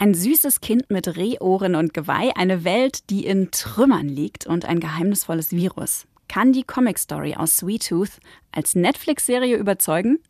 [0.00, 4.78] Ein süßes Kind mit Rehohren und Geweih, eine Welt, die in Trümmern liegt und ein
[4.78, 6.06] geheimnisvolles Virus.
[6.28, 8.20] Kann die Comic Story aus Sweet Tooth
[8.52, 10.20] als Netflix-Serie überzeugen?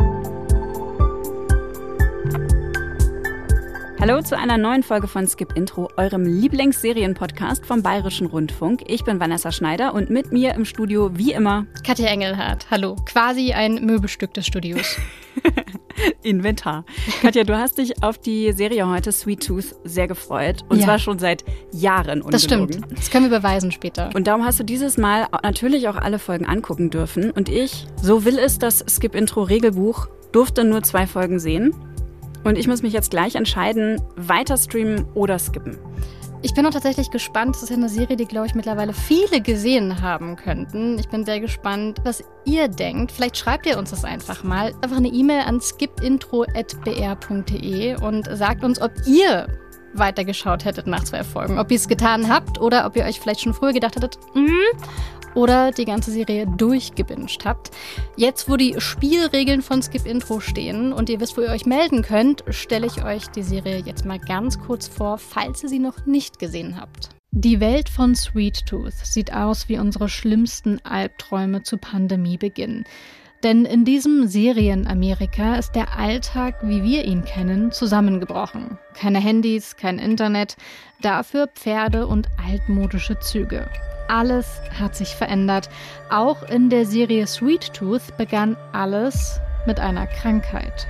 [4.00, 8.84] Hallo zu einer neuen Folge von Skip Intro, eurem Lieblingsserienpodcast vom Bayerischen Rundfunk.
[8.86, 12.70] Ich bin Vanessa Schneider und mit mir im Studio wie immer Katja Engelhardt.
[12.70, 14.96] Hallo, quasi ein Möbelstück des Studios.
[16.22, 16.84] Inventar.
[17.22, 20.84] Katja, du hast dich auf die Serie heute Sweet Tooth sehr gefreut und ja.
[20.84, 22.22] zwar schon seit Jahren.
[22.22, 22.30] Ungelogen.
[22.30, 22.78] Das stimmt.
[22.96, 24.10] Das können wir beweisen später.
[24.14, 28.24] Und darum hast du dieses Mal natürlich auch alle Folgen angucken dürfen und ich, so
[28.24, 31.74] will es das Skip Intro Regelbuch, durfte nur zwei Folgen sehen.
[32.48, 35.76] Und ich muss mich jetzt gleich entscheiden, weiter streamen oder skippen.
[36.40, 37.54] Ich bin auch tatsächlich gespannt.
[37.54, 40.98] Das ist ja eine Serie, die, glaube ich, mittlerweile viele gesehen haben könnten.
[40.98, 43.12] Ich bin sehr gespannt, was ihr denkt.
[43.12, 44.72] Vielleicht schreibt ihr uns das einfach mal.
[44.80, 49.46] Einfach eine E-Mail an skipintro.br.de und sagt uns, ob ihr
[49.92, 51.58] weitergeschaut hättet nach zwei Folgen.
[51.58, 54.48] Ob ihr es getan habt oder ob ihr euch vielleicht schon früher gedacht hättet, mm,
[55.38, 57.70] oder die ganze Serie durchgebinged habt.
[58.16, 62.02] Jetzt, wo die Spielregeln von Skip Intro stehen und ihr wisst, wo ihr euch melden
[62.02, 66.06] könnt, stelle ich euch die Serie jetzt mal ganz kurz vor, falls ihr sie noch
[66.06, 67.10] nicht gesehen habt.
[67.30, 72.84] Die Welt von Sweet Tooth sieht aus wie unsere schlimmsten Albträume zu Pandemiebeginn.
[73.44, 78.78] Denn in diesem Serienamerika ist der Alltag, wie wir ihn kennen, zusammengebrochen.
[78.94, 80.56] Keine Handys, kein Internet,
[81.00, 83.70] dafür Pferde und altmodische Züge.
[84.08, 85.68] Alles hat sich verändert.
[86.10, 90.86] Auch in der Serie Sweet Tooth begann alles mit einer Krankheit.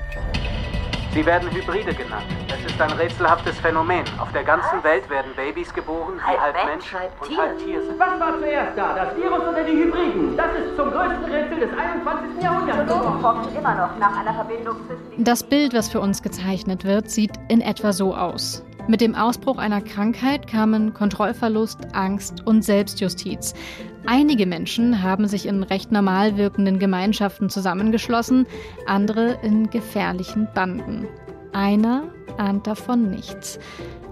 [1.15, 2.27] Sie werden Hybride genannt.
[2.49, 4.05] Es ist ein rätselhaftes Phänomen.
[4.21, 7.83] Auf der ganzen Welt werden Babys geboren, die halb, halb Mensch, halb und halb Tier
[7.83, 7.99] sind.
[7.99, 10.37] Was war zuerst da, das Virus oder die Hybriden?
[10.37, 12.43] Das ist zum größten Rätsel des 21.
[12.43, 15.25] Jahrhunderts forschen immer noch nach einer Verbindung zwischen...
[15.25, 18.63] Das Bild, was für uns gezeichnet wird, sieht in etwa so aus.
[18.89, 23.53] Mit dem Ausbruch einer Krankheit kamen Kontrollverlust, Angst und Selbstjustiz.
[24.07, 28.47] Einige Menschen haben sich in recht normal wirkenden Gemeinschaften zusammengeschlossen,
[28.87, 31.07] andere in gefährlichen Banden.
[31.53, 32.05] Einer
[32.39, 33.59] ahnt davon nichts.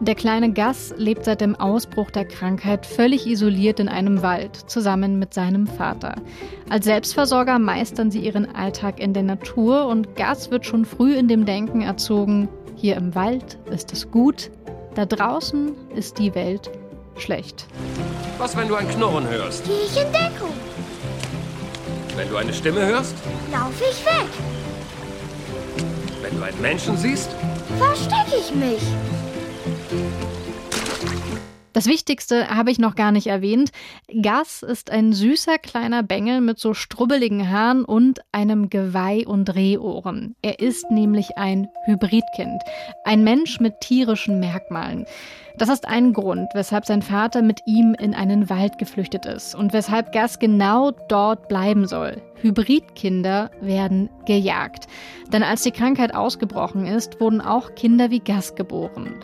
[0.01, 5.19] Der kleine Gus lebt seit dem Ausbruch der Krankheit völlig isoliert in einem Wald, zusammen
[5.19, 6.17] mit seinem Vater.
[6.69, 11.29] Als Selbstversorger meistern sie ihren Alltag in der Natur und Gus wird schon früh in
[11.29, 14.51] dem Denken erzogen, hier im Wald ist es gut,
[14.97, 16.71] da draußen ist die Welt
[17.19, 17.67] schlecht.
[18.39, 19.65] Was, wenn du ein Knurren hörst?
[19.65, 20.55] Geh ich in Deckung.
[22.17, 23.15] Wenn du eine Stimme hörst?
[23.53, 24.29] Lauf ich weg.
[26.23, 27.31] Wenn du einen Menschen siehst?
[27.79, 28.83] Verstecke ich mich.
[31.77, 33.71] Das Wichtigste habe ich noch gar nicht erwähnt.
[34.23, 40.37] Gas ist ein süßer kleiner Bengel mit so strubbeligen Haaren und einem Geweih und Rehohren.
[40.41, 42.63] Er ist nämlich ein Hybridkind,
[43.05, 45.05] ein Mensch mit tierischen Merkmalen.
[45.59, 49.75] Das ist ein Grund, weshalb sein Vater mit ihm in einen Wald geflüchtet ist und
[49.75, 52.23] weshalb Gas genau dort bleiben soll.
[52.37, 54.87] Hybridkinder werden gejagt.
[55.31, 59.21] Denn als die Krankheit ausgebrochen ist, wurden auch Kinder wie Gas geboren.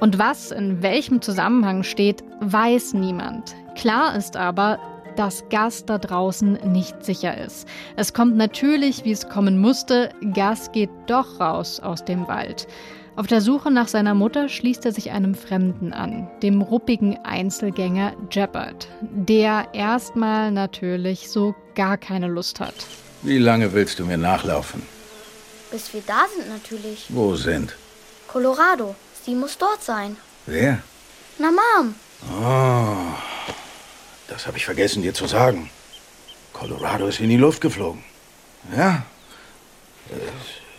[0.00, 3.54] Und was in welchem Zusammenhang steht, weiß niemand.
[3.74, 4.78] Klar ist aber,
[5.16, 7.66] dass Gas da draußen nicht sicher ist.
[7.96, 12.68] Es kommt natürlich, wie es kommen musste, Gas geht doch raus aus dem Wald.
[13.16, 18.12] Auf der Suche nach seiner Mutter schließt er sich einem Fremden an, dem ruppigen Einzelgänger
[18.30, 22.74] Jeppard, der erstmal natürlich so gar keine Lust hat.
[23.22, 24.82] Wie lange willst du mir nachlaufen?
[25.72, 27.06] Bis wir da sind natürlich.
[27.08, 27.74] Wo sind?
[28.28, 28.94] Colorado.
[29.24, 30.16] Sie muss dort sein.
[30.46, 30.82] Wer?
[31.38, 31.94] Na, Mom.
[32.32, 33.14] Oh,
[34.28, 35.70] das habe ich vergessen dir zu sagen.
[36.52, 38.02] Colorado ist in die Luft geflogen.
[38.76, 39.04] Ja,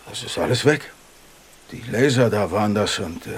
[0.08, 0.92] das ist alles weg.
[1.72, 3.30] Die Laser da waren das und äh,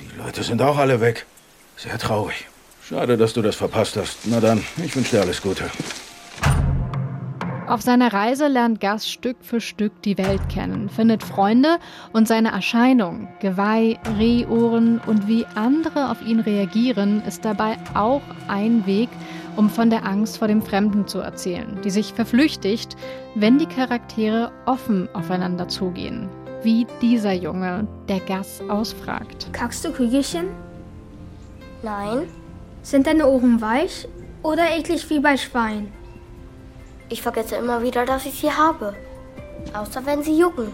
[0.00, 1.24] die Leute sind auch alle weg.
[1.76, 2.46] Sehr traurig.
[2.86, 4.18] Schade, dass du das verpasst hast.
[4.24, 5.70] Na dann, ich wünsche dir alles Gute.
[7.68, 11.78] Auf seiner Reise lernt Gus Stück für Stück die Welt kennen, findet Freunde
[12.14, 18.86] und seine Erscheinung, Geweih, Rehohren und wie andere auf ihn reagieren, ist dabei auch ein
[18.86, 19.10] Weg,
[19.56, 22.96] um von der Angst vor dem Fremden zu erzählen, die sich verflüchtigt,
[23.34, 26.30] wenn die Charaktere offen aufeinander zugehen.
[26.62, 29.48] Wie dieser Junge, der Gus ausfragt.
[29.52, 30.46] Kackst du Kügelchen?
[31.82, 32.28] Nein.
[32.82, 34.08] Sind deine Ohren weich
[34.42, 35.92] oder eklig wie bei Schwein?
[37.10, 38.94] Ich vergesse immer wieder, dass ich sie habe.
[39.72, 40.70] Außer wenn sie jucken.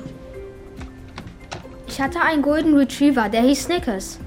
[1.86, 4.18] Ich hatte einen Golden Retriever, der hieß Snickers.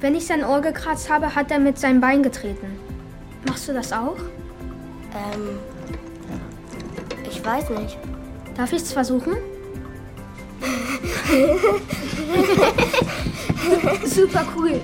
[0.00, 2.78] Wenn ich sein Ohr gekratzt habe, hat er mit seinem Bein getreten.
[3.46, 4.16] Machst du das auch?
[5.12, 5.58] Ähm.
[7.30, 7.98] Ich weiß nicht.
[8.56, 9.36] Darf ich es versuchen?
[14.04, 14.80] Super cool.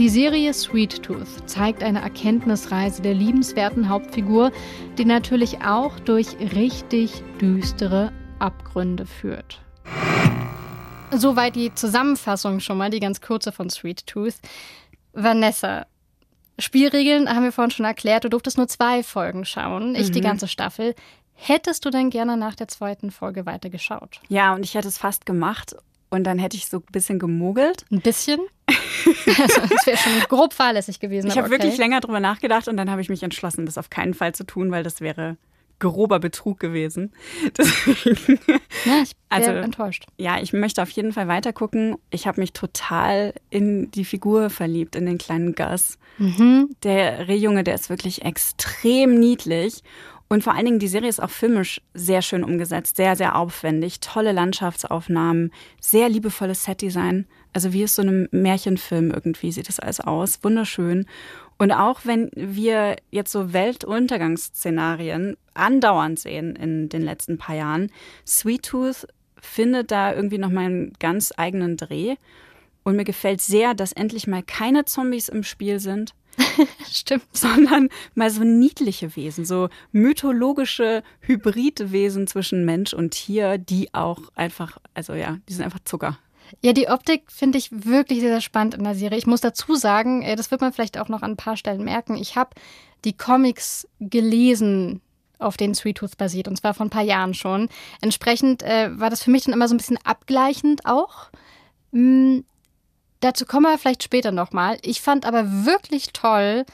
[0.00, 4.50] Die Serie Sweet Tooth zeigt eine Erkenntnisreise der liebenswerten Hauptfigur,
[4.96, 9.60] die natürlich auch durch richtig düstere Abgründe führt.
[11.12, 14.36] Soweit die Zusammenfassung schon mal, die ganz kurze von Sweet Tooth.
[15.12, 15.84] Vanessa,
[16.58, 18.24] Spielregeln haben wir vorhin schon erklärt.
[18.24, 20.12] Du durftest nur zwei Folgen schauen, ich mhm.
[20.12, 20.94] die ganze Staffel.
[21.34, 24.22] Hättest du denn gerne nach der zweiten Folge weitergeschaut?
[24.28, 25.76] Ja, und ich hätte es fast gemacht.
[26.10, 27.84] Und dann hätte ich so ein bisschen gemogelt.
[27.90, 28.40] Ein bisschen?
[28.68, 31.28] also, das wäre schon grob fahrlässig gewesen.
[31.28, 31.58] Ich habe okay.
[31.58, 34.44] wirklich länger drüber nachgedacht und dann habe ich mich entschlossen, das auf keinen Fall zu
[34.44, 35.36] tun, weil das wäre
[35.80, 37.12] grober Betrug gewesen.
[37.58, 38.38] Deswegen,
[38.84, 40.06] ja, ich bin also, enttäuscht.
[40.16, 41.96] Ja, ich möchte auf jeden Fall weiter gucken.
[42.10, 45.98] Ich habe mich total in die Figur verliebt, in den kleinen Gus.
[46.18, 46.76] Mhm.
[46.84, 49.82] Der Rehjunge, der ist wirklich extrem niedlich.
[50.32, 53.98] Und vor allen Dingen, die Serie ist auch filmisch sehr schön umgesetzt, sehr, sehr aufwendig,
[53.98, 55.50] tolle Landschaftsaufnahmen,
[55.80, 57.26] sehr liebevolles Setdesign.
[57.52, 60.38] Also wie es so einem Märchenfilm irgendwie sieht das alles aus.
[60.44, 61.06] Wunderschön.
[61.58, 67.90] Und auch wenn wir jetzt so Weltuntergangsszenarien andauernd sehen in den letzten paar Jahren,
[68.24, 69.08] Sweet Tooth
[69.40, 72.14] findet da irgendwie nochmal einen ganz eigenen Dreh.
[72.84, 76.14] Und mir gefällt sehr, dass endlich mal keine Zombies im Spiel sind,
[76.90, 77.24] Stimmt.
[77.32, 84.78] Sondern mal so niedliche Wesen, so mythologische Hybridwesen zwischen Mensch und Tier, die auch einfach,
[84.94, 86.18] also ja, die sind einfach Zucker.
[86.62, 89.18] Ja, die Optik finde ich wirklich sehr, sehr spannend in der Serie.
[89.18, 91.84] Ich muss dazu sagen, äh, das wird man vielleicht auch noch an ein paar Stellen
[91.84, 92.16] merken.
[92.16, 92.50] Ich habe
[93.04, 95.00] die Comics gelesen,
[95.38, 97.68] auf denen Sweet Tooth basiert, und zwar vor ein paar Jahren schon.
[98.00, 101.30] Entsprechend äh, war das für mich dann immer so ein bisschen abgleichend auch.
[103.20, 104.78] Dazu kommen wir vielleicht später nochmal.
[104.82, 106.64] Ich fand aber wirklich toll,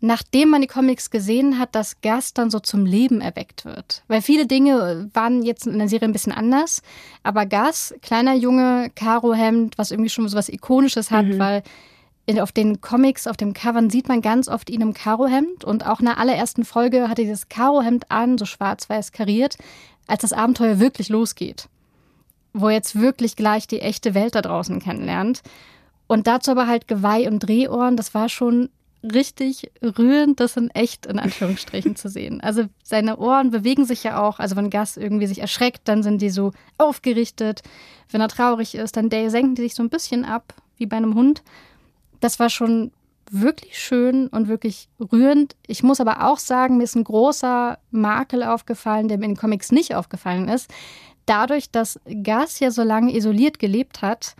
[0.00, 4.02] nachdem man die Comics gesehen hat, dass Gus dann so zum Leben erweckt wird.
[4.06, 6.82] Weil viele Dinge waren jetzt in der Serie ein bisschen anders.
[7.22, 11.38] Aber Gus, kleiner Junge, Karohemd, was irgendwie schon so was Ikonisches hat, mhm.
[11.38, 11.62] weil
[12.26, 15.64] in, auf den Comics, auf dem Covern sieht man ganz oft ihn im Karohemd.
[15.64, 19.56] Und auch in der allerersten Folge hat er dieses Karohemd an, so schwarz-weiß kariert,
[20.06, 21.68] als das Abenteuer wirklich losgeht
[22.54, 25.42] wo er jetzt wirklich gleich die echte Welt da draußen kennenlernt.
[26.06, 28.70] Und dazu aber halt Geweih und Drehohren, das war schon
[29.02, 32.40] richtig rührend, das in echt in Anführungsstrichen zu sehen.
[32.40, 34.38] Also seine Ohren bewegen sich ja auch.
[34.38, 37.62] Also wenn Gas irgendwie sich erschreckt, dann sind die so aufgerichtet.
[38.10, 41.14] Wenn er traurig ist, dann senken die sich so ein bisschen ab, wie bei einem
[41.14, 41.42] Hund.
[42.20, 42.92] Das war schon
[43.30, 45.56] wirklich schön und wirklich rührend.
[45.66, 49.38] Ich muss aber auch sagen, mir ist ein großer Makel aufgefallen, der mir in den
[49.38, 50.70] Comics nicht aufgefallen ist
[51.26, 54.34] dadurch, dass Gas ja so lange isoliert gelebt hat,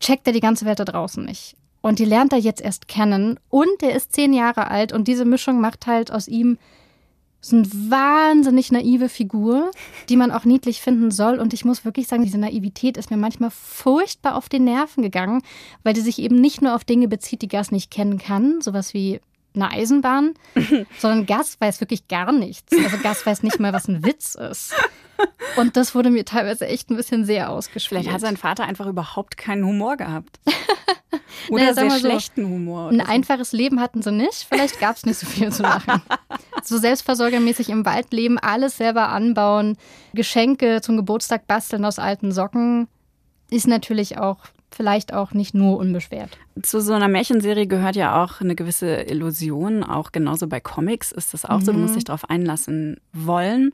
[0.00, 1.56] checkt er die ganze Welt da draußen nicht.
[1.80, 3.38] Und die lernt er jetzt erst kennen.
[3.48, 6.58] Und er ist zehn Jahre alt und diese Mischung macht halt aus ihm
[7.40, 9.70] so eine wahnsinnig naive Figur,
[10.08, 11.38] die man auch niedlich finden soll.
[11.38, 15.42] Und ich muss wirklich sagen, diese Naivität ist mir manchmal furchtbar auf den Nerven gegangen,
[15.84, 18.92] weil die sich eben nicht nur auf Dinge bezieht, die Gas nicht kennen kann, sowas
[18.92, 19.20] wie
[19.54, 20.34] eine Eisenbahn,
[20.98, 22.72] sondern Gas weiß wirklich gar nichts.
[22.76, 24.74] Also Gas weiß nicht mal, was ein Witz ist.
[25.56, 28.02] Und das wurde mir teilweise echt ein bisschen sehr ausgespielt.
[28.02, 30.38] Vielleicht hat sein Vater einfach überhaupt keinen Humor gehabt.
[31.50, 32.88] Oder naja, sehr schlechten so, Humor.
[32.90, 33.06] Ein so.
[33.06, 34.46] einfaches Leben hatten sie nicht.
[34.48, 36.02] Vielleicht gab es nicht so viel zu lachen.
[36.62, 39.76] so selbstversorgermäßig im Wald leben, alles selber anbauen,
[40.14, 42.88] Geschenke zum Geburtstag basteln aus alten Socken,
[43.50, 44.38] ist natürlich auch
[44.70, 46.30] vielleicht auch nicht nur unbeschwert.
[46.62, 49.82] Zu so einer Märchenserie gehört ja auch eine gewisse Illusion.
[49.82, 51.64] Auch genauso bei Comics ist das auch mhm.
[51.64, 51.72] so.
[51.72, 51.96] Du musst mhm.
[51.96, 53.72] dich darauf einlassen wollen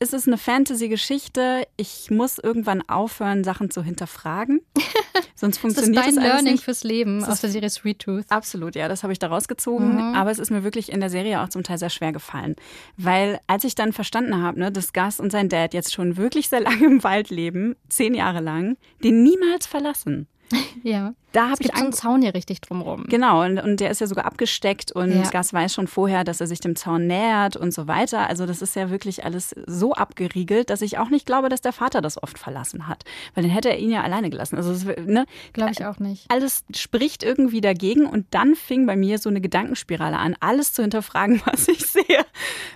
[0.00, 1.66] ist es eine Fantasy-Geschichte.
[1.76, 4.60] Ich muss irgendwann aufhören, Sachen zu hinterfragen.
[5.34, 6.64] Sonst funktioniert das ist dein das Learning nicht.
[6.64, 8.24] fürs Leben aus der Serie Sweet Tooth.
[8.28, 9.94] Absolut, ja, das habe ich da rausgezogen.
[9.94, 10.14] Mhm.
[10.14, 12.56] Aber es ist mir wirklich in der Serie auch zum Teil sehr schwer gefallen.
[12.96, 16.48] Weil als ich dann verstanden habe, ne, dass Gus und sein Dad jetzt schon wirklich
[16.48, 20.26] sehr lange im Wald leben, zehn Jahre lang, den niemals verlassen.
[20.82, 21.14] Ja.
[21.32, 23.04] Da habe ich einen Zaun hier richtig drumrum.
[23.08, 25.28] Genau, und, und der ist ja sogar abgesteckt und ja.
[25.28, 28.28] Gas weiß schon vorher, dass er sich dem Zaun nähert und so weiter.
[28.28, 31.72] Also das ist ja wirklich alles so abgeriegelt, dass ich auch nicht glaube, dass der
[31.72, 33.04] Vater das oft verlassen hat.
[33.34, 34.56] Weil dann hätte er ihn ja alleine gelassen.
[34.56, 36.24] Also ne, glaube ich auch nicht.
[36.30, 40.82] Alles spricht irgendwie dagegen und dann fing bei mir so eine Gedankenspirale an, alles zu
[40.82, 42.24] hinterfragen, was ich sehe.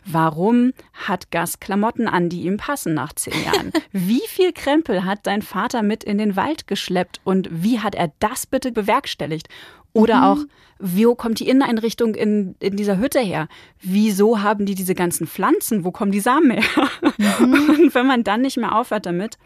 [0.04, 3.72] Warum hat Gas Klamotten an, die ihm passen nach zehn Jahren?
[3.92, 8.12] Wie viel Krempel hat dein Vater mit in den Wald geschleppt und wie hat er
[8.18, 9.48] das bitte bewerkstelligt?
[9.92, 10.22] Oder mhm.
[10.24, 10.38] auch,
[10.78, 13.48] wo kommt die Inneneinrichtung in, in dieser Hütte her?
[13.80, 15.84] Wieso haben die diese ganzen Pflanzen?
[15.84, 16.88] Wo kommen die Samen her?
[17.18, 17.54] Mhm.
[17.68, 19.38] Und wenn man dann nicht mehr aufhört damit,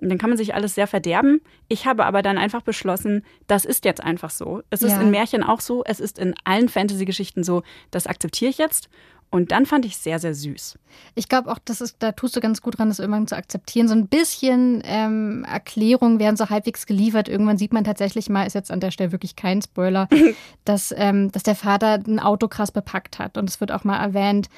[0.00, 1.42] dann kann man sich alles sehr verderben.
[1.68, 4.62] Ich habe aber dann einfach beschlossen, das ist jetzt einfach so.
[4.70, 5.00] Es ist ja.
[5.00, 8.88] in Märchen auch so, es ist in allen Fantasy-Geschichten so, das akzeptiere ich jetzt.
[9.30, 10.76] Und dann fand ich es sehr, sehr süß.
[11.14, 13.86] Ich glaube auch, das ist, da tust du ganz gut dran, das irgendwann zu akzeptieren.
[13.86, 17.28] So ein bisschen ähm, Erklärungen werden so halbwegs geliefert.
[17.28, 20.08] Irgendwann sieht man tatsächlich mal, ist jetzt an der Stelle wirklich kein Spoiler,
[20.64, 23.38] dass, ähm, dass der Vater ein Auto krass bepackt hat.
[23.38, 24.48] Und es wird auch mal erwähnt,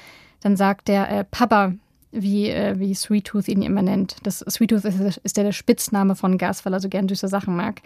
[0.41, 1.73] dann sagt der äh, Papa,
[2.11, 4.17] wie, äh, wie Sweet Tooth ihn immer nennt.
[4.23, 7.27] Das Sweet Tooth ist, ist der, der Spitzname von Gas, weil er so gern süße
[7.27, 7.81] Sachen mag.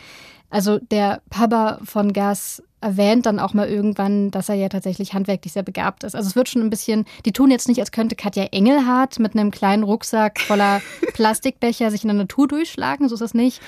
[0.50, 5.54] Also der Papa von Gas erwähnt dann auch mal irgendwann, dass er ja tatsächlich handwerklich
[5.54, 6.16] sehr begabt ist.
[6.16, 9.36] Also es wird schon ein bisschen, die tun jetzt nicht, als könnte Katja Engelhardt mit
[9.36, 10.82] einem kleinen Rucksack voller
[11.14, 13.62] Plastikbecher sich in der Natur durchschlagen, so ist es nicht.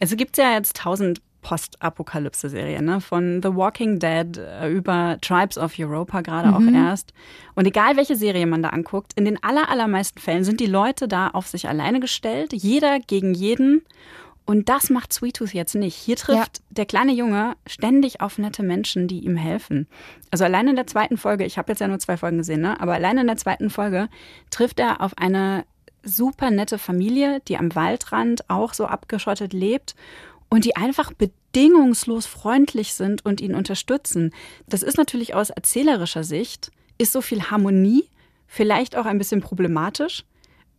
[0.00, 3.00] Also gibt es ja jetzt tausend Postapokalypse-Serien, ne?
[3.00, 6.54] Von The Walking Dead äh, über Tribes of Europa gerade mhm.
[6.54, 7.12] auch erst.
[7.54, 11.08] Und egal welche Serie man da anguckt, in den aller, allermeisten Fällen sind die Leute
[11.08, 13.82] da auf sich alleine gestellt, jeder gegen jeden.
[14.44, 15.94] Und das macht Sweet Tooth jetzt nicht.
[15.94, 16.64] Hier trifft ja.
[16.70, 19.86] der kleine Junge ständig auf nette Menschen, die ihm helfen.
[20.30, 22.80] Also allein in der zweiten Folge, ich habe jetzt ja nur zwei Folgen gesehen, ne?
[22.80, 24.08] aber allein in der zweiten Folge
[24.50, 25.64] trifft er auf eine
[26.02, 29.94] super nette Familie, die am Waldrand auch so abgeschottet lebt
[30.48, 34.34] und die einfach bedingungslos freundlich sind und ihn unterstützen.
[34.66, 38.08] Das ist natürlich aus erzählerischer Sicht, ist so viel Harmonie,
[38.46, 40.24] vielleicht auch ein bisschen problematisch,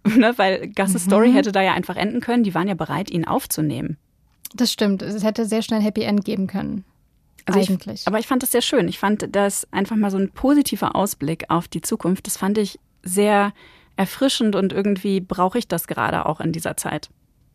[0.18, 1.10] ne, weil Gus's mhm.
[1.10, 2.44] Story hätte da ja einfach enden können.
[2.44, 3.98] Die waren ja bereit, ihn aufzunehmen.
[4.54, 5.02] Das stimmt.
[5.02, 6.86] Es hätte sehr schnell Happy End geben können.
[7.46, 8.02] Also eigentlich.
[8.02, 8.88] Ich, aber ich fand das sehr schön.
[8.88, 12.28] Ich fand das einfach mal so ein positiver Ausblick auf die Zukunft.
[12.28, 13.54] Das fand ich sehr
[13.96, 17.10] erfrischend und irgendwie brauche ich das gerade auch in dieser Zeit.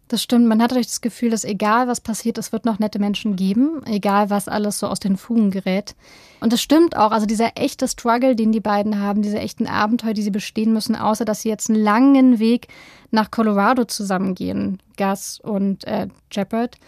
[0.08, 0.46] Das stimmt.
[0.46, 4.30] Man hat das Gefühl, dass egal was passiert, es wird noch nette Menschen geben, egal
[4.30, 5.94] was alles so aus den Fugen gerät.
[6.40, 7.10] Und das stimmt auch.
[7.10, 10.96] Also dieser echte Struggle, den die beiden haben, diese echten Abenteuer, die sie bestehen müssen,
[10.96, 12.68] außer dass sie jetzt einen langen Weg
[13.10, 16.78] nach Colorado zusammengehen, Gus und äh, Shepard,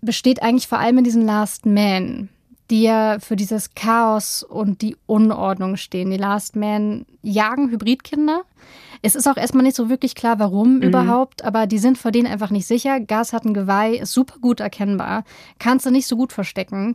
[0.00, 2.30] besteht eigentlich vor allem in diesen Last Men,
[2.70, 6.10] die ja für dieses Chaos und die Unordnung stehen.
[6.10, 8.44] Die Last Men jagen Hybridkinder
[9.02, 10.82] es ist auch erstmal nicht so wirklich klar, warum mhm.
[10.82, 13.00] überhaupt, aber die sind vor denen einfach nicht sicher.
[13.00, 15.24] Gas hat ein Geweih, ist super gut erkennbar,
[15.58, 16.94] kannst du nicht so gut verstecken.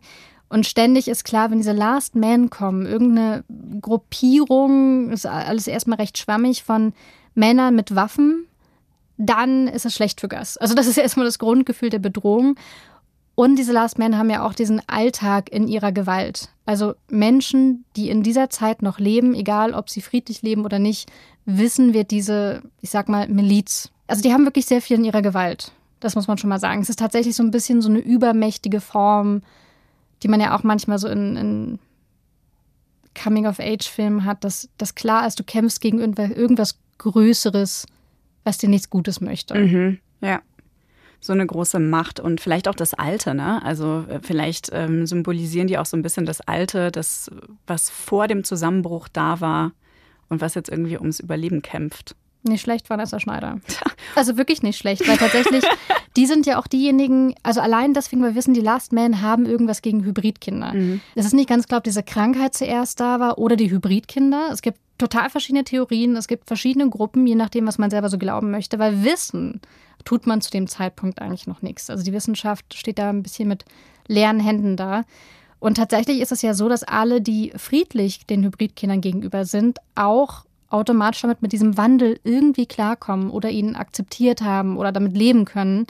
[0.50, 3.44] Und ständig ist klar, wenn diese Last Men kommen, irgendeine
[3.82, 6.94] Gruppierung, ist alles erstmal recht schwammig von
[7.36, 8.46] Männern mit Waffen,
[9.18, 10.58] dann ist es schlecht für Gas.
[10.58, 12.56] Also das ist erstmal das Grundgefühl der Bedrohung.
[13.39, 16.50] Und diese Last Men haben ja auch diesen Alltag in ihrer Gewalt.
[16.65, 21.12] Also Menschen, die in dieser Zeit noch leben, egal ob sie friedlich leben oder nicht,
[21.46, 23.91] wissen wir diese, ich sag mal, Miliz.
[24.08, 25.72] Also die haben wirklich sehr viel in ihrer Gewalt.
[26.00, 26.82] Das muss man schon mal sagen.
[26.82, 29.44] Es ist tatsächlich so ein bisschen so eine übermächtige Form,
[30.24, 31.79] die man ja auch manchmal so in, in
[33.13, 37.86] Coming-of-Age-Filmen hat, dass, dass klar ist, du kämpfst gegen irgendwas Größeres,
[38.44, 39.53] was dir nichts Gutes möchte.
[39.53, 40.41] Mhm, ja.
[41.20, 43.64] So eine große Macht und vielleicht auch das Alte, ne?
[43.64, 47.32] Also äh, vielleicht ähm, symbolisieren die auch so ein bisschen das Alte, das,
[47.66, 49.72] was vor dem Zusammenbruch da war
[50.30, 52.16] und was jetzt irgendwie ums Überleben kämpft.
[52.44, 53.60] Nicht schlecht, Vanessa Schneider.
[54.16, 55.64] Also wirklich nicht schlecht, weil tatsächlich,
[56.18, 59.46] die sind ja auch diejenigen, also allein deswegen, weil wir wissen, die Last Men haben
[59.46, 60.74] irgendwas gegen Hybridkinder.
[60.74, 61.02] Mhm.
[61.14, 64.50] Es ist nicht ganz klar, ob diese Krankheit zuerst da war oder die Hybridkinder.
[64.52, 68.18] Es gibt total verschiedene Theorien, es gibt verschiedene Gruppen, je nachdem, was man selber so
[68.18, 69.62] glauben möchte, weil Wissen
[70.06, 71.89] tut man zu dem Zeitpunkt eigentlich noch nichts.
[71.89, 73.66] Also die Wissenschaft steht da ein bisschen mit
[74.08, 75.04] leeren Händen da.
[75.60, 80.46] Und tatsächlich ist es ja so, dass alle, die friedlich den Hybridkindern gegenüber sind, auch
[80.70, 85.88] automatisch damit mit diesem Wandel irgendwie klarkommen oder ihn akzeptiert haben oder damit leben können.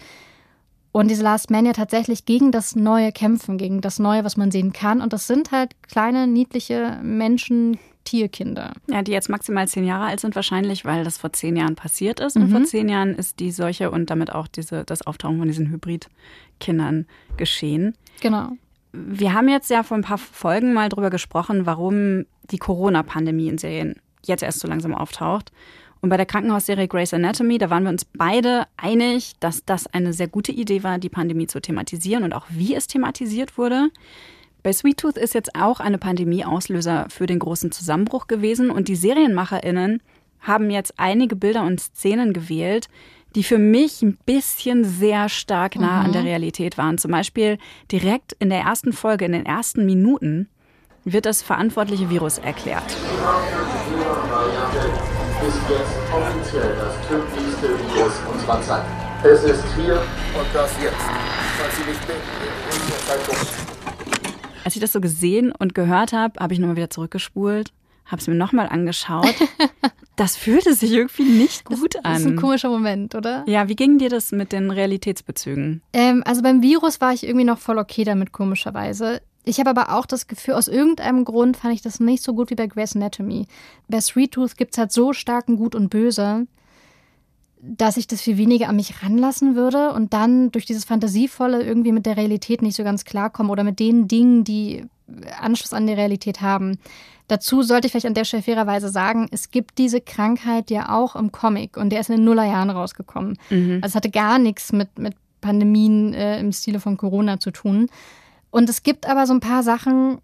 [0.91, 4.51] Und diese Last Man ja tatsächlich gegen das Neue kämpfen, gegen das Neue, was man
[4.51, 5.01] sehen kann.
[5.01, 8.71] Und das sind halt kleine, niedliche Menschen, Tierkinder.
[8.89, 12.21] Ja, die jetzt maximal zehn Jahre alt sind wahrscheinlich, weil das vor zehn Jahren passiert
[12.21, 12.37] ist.
[12.37, 12.65] Und vor mhm.
[12.65, 17.95] zehn Jahren ist die Seuche und damit auch diese, das Auftauchen von diesen Hybridkindern geschehen.
[18.21, 18.51] Genau.
[18.93, 23.57] Wir haben jetzt ja vor ein paar Folgen mal drüber gesprochen, warum die Corona-Pandemie in
[23.57, 25.51] Serien jetzt erst so langsam auftaucht.
[25.99, 30.13] Und bei der Krankenhausserie Grey's Anatomy, da waren wir uns beide einig, dass das eine
[30.13, 33.89] sehr gute Idee war, die Pandemie zu thematisieren und auch wie es thematisiert wurde.
[34.63, 38.87] Bei Sweet Tooth ist jetzt auch eine Pandemie Auslöser für den großen Zusammenbruch gewesen und
[38.87, 40.01] die SerienmacherInnen
[40.41, 42.89] haben jetzt einige Bilder und Szenen gewählt,
[43.35, 46.05] die für mich ein bisschen sehr stark nah mhm.
[46.05, 46.27] an der mhm.
[46.27, 46.97] Realität waren.
[46.97, 47.57] Zum Beispiel
[47.91, 50.49] direkt in der ersten Folge, in den ersten Minuten,
[51.03, 52.83] wird das verantwortliche Virus erklärt.
[55.47, 58.83] Ist jetzt offiziell das tödlichste Virus unserer Zeit.
[59.23, 60.01] Es ist hier
[60.37, 60.95] und das jetzt.
[61.57, 62.23] Falls Sie nicht denken,
[62.71, 63.76] in der Zeitung.
[64.67, 67.71] Als ich das so gesehen und gehört habe, habe ich nochmal wieder zurückgespult,
[68.03, 69.33] habe es mir nochmal angeschaut
[70.17, 72.11] Das fühlte sich irgendwie nicht gut das, an.
[72.11, 73.45] Das ist ein komischer Moment, oder?
[73.47, 75.81] Ja, wie ging dir das mit den Realitätsbezügen?
[75.93, 79.21] Ähm, also beim Virus war ich irgendwie noch voll okay damit, komischerweise.
[79.45, 82.49] Ich habe aber auch das Gefühl, aus irgendeinem Grund fand ich das nicht so gut
[82.49, 83.47] wie bei Grey's Anatomy.
[83.87, 86.45] Bei Sweet Tooth gibt es halt so starken Gut und Böse,
[87.61, 91.91] dass ich das viel weniger an mich ranlassen würde und dann durch dieses Fantasievolle irgendwie
[91.91, 94.85] mit der Realität nicht so ganz klarkomme oder mit den Dingen, die
[95.39, 96.77] Anschluss an die Realität haben.
[97.27, 101.15] Dazu sollte ich vielleicht an der Stelle fairerweise sagen, es gibt diese Krankheit ja auch
[101.15, 103.37] im Comic und der ist in den Nullerjahren rausgekommen.
[103.49, 103.79] Mhm.
[103.81, 107.89] Also es hatte gar nichts mit, mit Pandemien äh, im Stile von Corona zu tun.
[108.49, 110.19] Und es gibt aber so ein paar Sachen,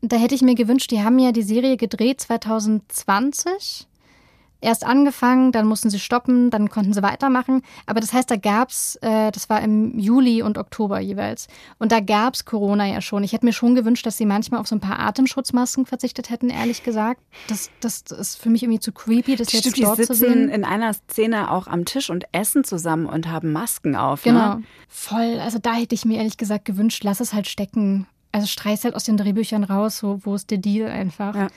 [0.00, 3.86] da hätte ich mir gewünscht, die haben ja die Serie gedreht 2020
[4.60, 7.62] erst angefangen, dann mussten sie stoppen, dann konnten sie weitermachen.
[7.86, 11.46] Aber das heißt, da gab's, äh, das war im Juli und Oktober jeweils.
[11.78, 13.22] Und da gab es Corona ja schon.
[13.22, 16.50] Ich hätte mir schon gewünscht, dass sie manchmal auf so ein paar Atemschutzmasken verzichtet hätten,
[16.50, 17.20] ehrlich gesagt.
[17.46, 20.48] Das, das ist für mich irgendwie zu creepy, das Stimmt, jetzt dort die zu sehen.
[20.48, 24.22] in einer Szene auch am Tisch und essen zusammen und haben Masken auf.
[24.22, 24.56] Genau.
[24.56, 24.62] Ne?
[24.88, 25.38] Voll.
[25.40, 28.06] Also da hätte ich mir ehrlich gesagt gewünscht, lass es halt stecken.
[28.32, 31.34] Also streiß halt aus den Drehbüchern raus, so, wo ist der Deal einfach.
[31.34, 31.48] Ja.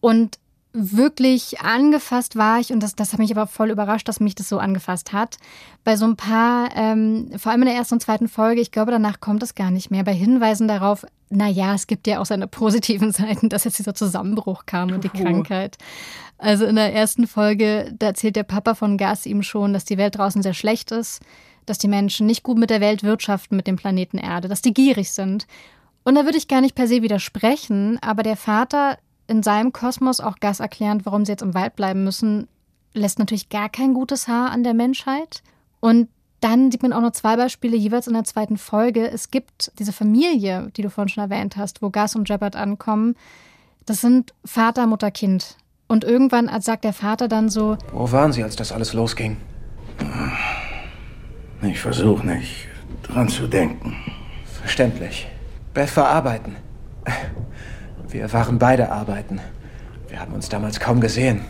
[0.00, 0.38] Und
[0.72, 4.48] wirklich angefasst war ich, und das, das hat mich aber voll überrascht, dass mich das
[4.48, 5.38] so angefasst hat,
[5.82, 8.92] bei so ein paar, ähm, vor allem in der ersten und zweiten Folge, ich glaube,
[8.92, 12.46] danach kommt es gar nicht mehr, bei Hinweisen darauf, naja, es gibt ja auch seine
[12.46, 15.08] positiven Seiten, dass jetzt dieser Zusammenbruch kam und die.
[15.08, 15.76] Krankheit.
[16.38, 19.98] Also in der ersten Folge, da erzählt der Papa von Gas ihm schon, dass die
[19.98, 21.20] Welt draußen sehr schlecht ist,
[21.66, 24.72] dass die Menschen nicht gut mit der Welt wirtschaften, mit dem Planeten Erde, dass die
[24.72, 25.46] gierig sind.
[26.02, 28.98] Und da würde ich gar nicht per se widersprechen, aber der Vater
[29.30, 32.48] in seinem Kosmos auch Gas erklärend, warum sie jetzt im Wald bleiben müssen,
[32.92, 35.42] lässt natürlich gar kein gutes Haar an der Menschheit.
[35.78, 36.08] Und
[36.40, 39.08] dann sieht man auch noch zwei Beispiele jeweils in der zweiten Folge.
[39.08, 43.14] Es gibt diese Familie, die du vorhin schon erwähnt hast, wo Gas und Jeppard ankommen.
[43.86, 45.56] Das sind Vater, Mutter, Kind.
[45.86, 49.36] Und irgendwann sagt der Vater dann so: Wo waren Sie, als das alles losging?
[51.62, 52.68] Ich versuche nicht
[53.02, 53.96] dran zu denken.
[54.60, 55.28] Verständlich.
[55.74, 56.56] Beth war arbeiten.
[58.10, 59.40] Wir waren beide arbeiten.
[60.08, 61.44] Wir haben uns damals kaum gesehen.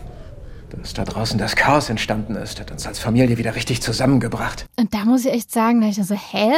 [0.69, 4.67] Dass da draußen das Chaos entstanden ist, hat uns als Familie wieder richtig zusammengebracht.
[4.77, 6.53] Und da muss ich echt sagen, da ich so, hä?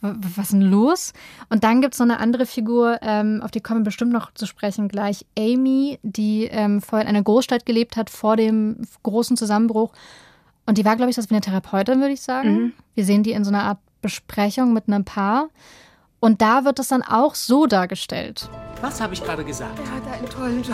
[0.00, 1.12] Was ist denn los?
[1.48, 4.34] Und dann gibt es noch eine andere Figur, ähm, auf die kommen wir bestimmt noch
[4.34, 5.24] zu sprechen gleich.
[5.38, 9.92] Amy, die ähm, vorher in einer Großstadt gelebt hat, vor dem großen Zusammenbruch.
[10.66, 12.52] Und die war, glaube ich, das wie eine Therapeutin, würde ich sagen.
[12.52, 12.72] Mhm.
[12.94, 15.48] Wir sehen die in so einer Art Besprechung mit einem Paar.
[16.20, 18.50] Und da wird es dann auch so dargestellt.
[18.80, 19.78] Was habe ich gerade gesagt?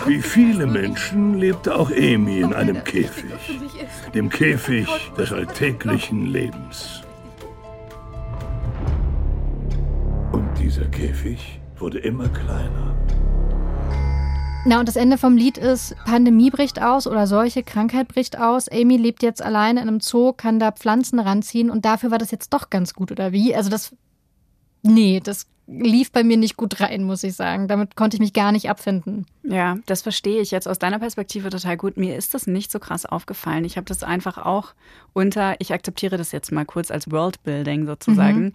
[0.07, 3.31] Wie viele Menschen lebte auch Amy in einem Käfig.
[4.15, 7.03] Dem Käfig des alltäglichen Lebens.
[10.33, 12.95] Und dieser Käfig wurde immer kleiner.
[14.67, 18.69] Na, und das Ende vom Lied ist, Pandemie bricht aus oder solche Krankheit bricht aus.
[18.69, 22.31] Amy lebt jetzt alleine in einem Zoo, kann da Pflanzen ranziehen und dafür war das
[22.31, 23.55] jetzt doch ganz gut, oder wie?
[23.57, 23.97] Also das,
[24.83, 27.69] nee, das lief bei mir nicht gut rein, muss ich sagen.
[27.69, 29.25] Damit konnte ich mich gar nicht abfinden.
[29.45, 31.97] Ja, das verstehe ich jetzt aus deiner Perspektive total gut.
[31.97, 33.65] Mir ist das nicht so krass aufgefallen.
[33.65, 34.75] Ich habe das einfach auch
[35.13, 38.53] unter, ich akzeptiere das jetzt mal kurz als Worldbuilding sozusagen Mhm.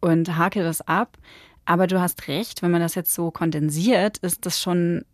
[0.00, 1.16] und hake das ab.
[1.64, 5.04] Aber du hast recht, wenn man das jetzt so kondensiert, ist das schon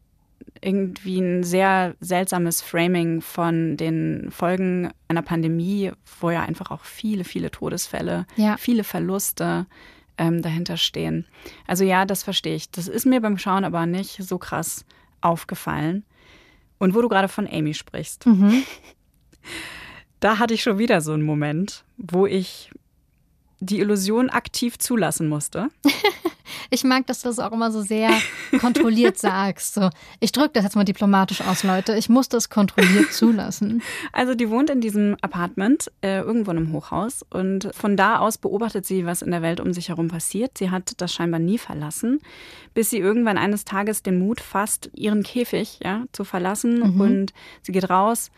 [0.61, 7.25] irgendwie ein sehr seltsames Framing von den Folgen einer Pandemie, wo ja einfach auch viele,
[7.25, 8.57] viele Todesfälle, Ja.
[8.57, 9.67] viele Verluste
[10.19, 11.27] ähm, dahinter stehen.
[11.67, 12.71] Also ja, das verstehe ich.
[12.71, 14.85] Das ist mir beim Schauen aber nicht so krass
[15.21, 16.05] aufgefallen.
[16.79, 18.63] Und wo du gerade von Amy sprichst, Mhm.
[20.21, 22.71] da hatte ich schon wieder so einen Moment, wo ich
[23.61, 25.69] die Illusion aktiv zulassen musste.
[26.71, 28.11] Ich mag, dass du das auch immer so sehr
[28.61, 29.75] kontrolliert sagst.
[29.75, 31.95] So, ich drücke das jetzt mal diplomatisch aus, Leute.
[31.97, 33.83] Ich muss das kontrolliert zulassen.
[34.13, 38.39] Also die wohnt in diesem Apartment äh, irgendwo in einem Hochhaus und von da aus
[38.39, 40.59] beobachtet sie, was in der Welt um sich herum passiert.
[40.59, 42.21] Sie hat das scheinbar nie verlassen,
[42.75, 47.01] bis sie irgendwann eines Tages den Mut fasst, ihren Käfig ja, zu verlassen Mhm.
[47.01, 48.31] und sie geht raus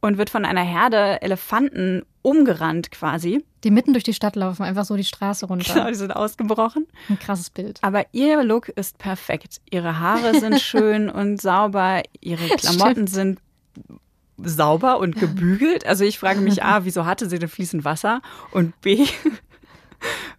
[0.00, 3.44] und wird von einer Herde Elefanten umgerannt quasi.
[3.64, 5.64] Die mitten durch die Stadt laufen, einfach so die Straße runter.
[5.74, 6.86] Genau, die sind ausgebrochen.
[7.08, 7.78] Ein krasses Bild.
[7.82, 9.60] Aber ihr Look ist perfekt.
[9.70, 13.40] Ihre Haare sind schön und sauber, ihre Klamotten sind
[14.36, 15.86] sauber und gebügelt.
[15.86, 18.20] Also ich frage mich A, wieso hatte sie denn fließend Wasser?
[18.50, 19.06] Und B,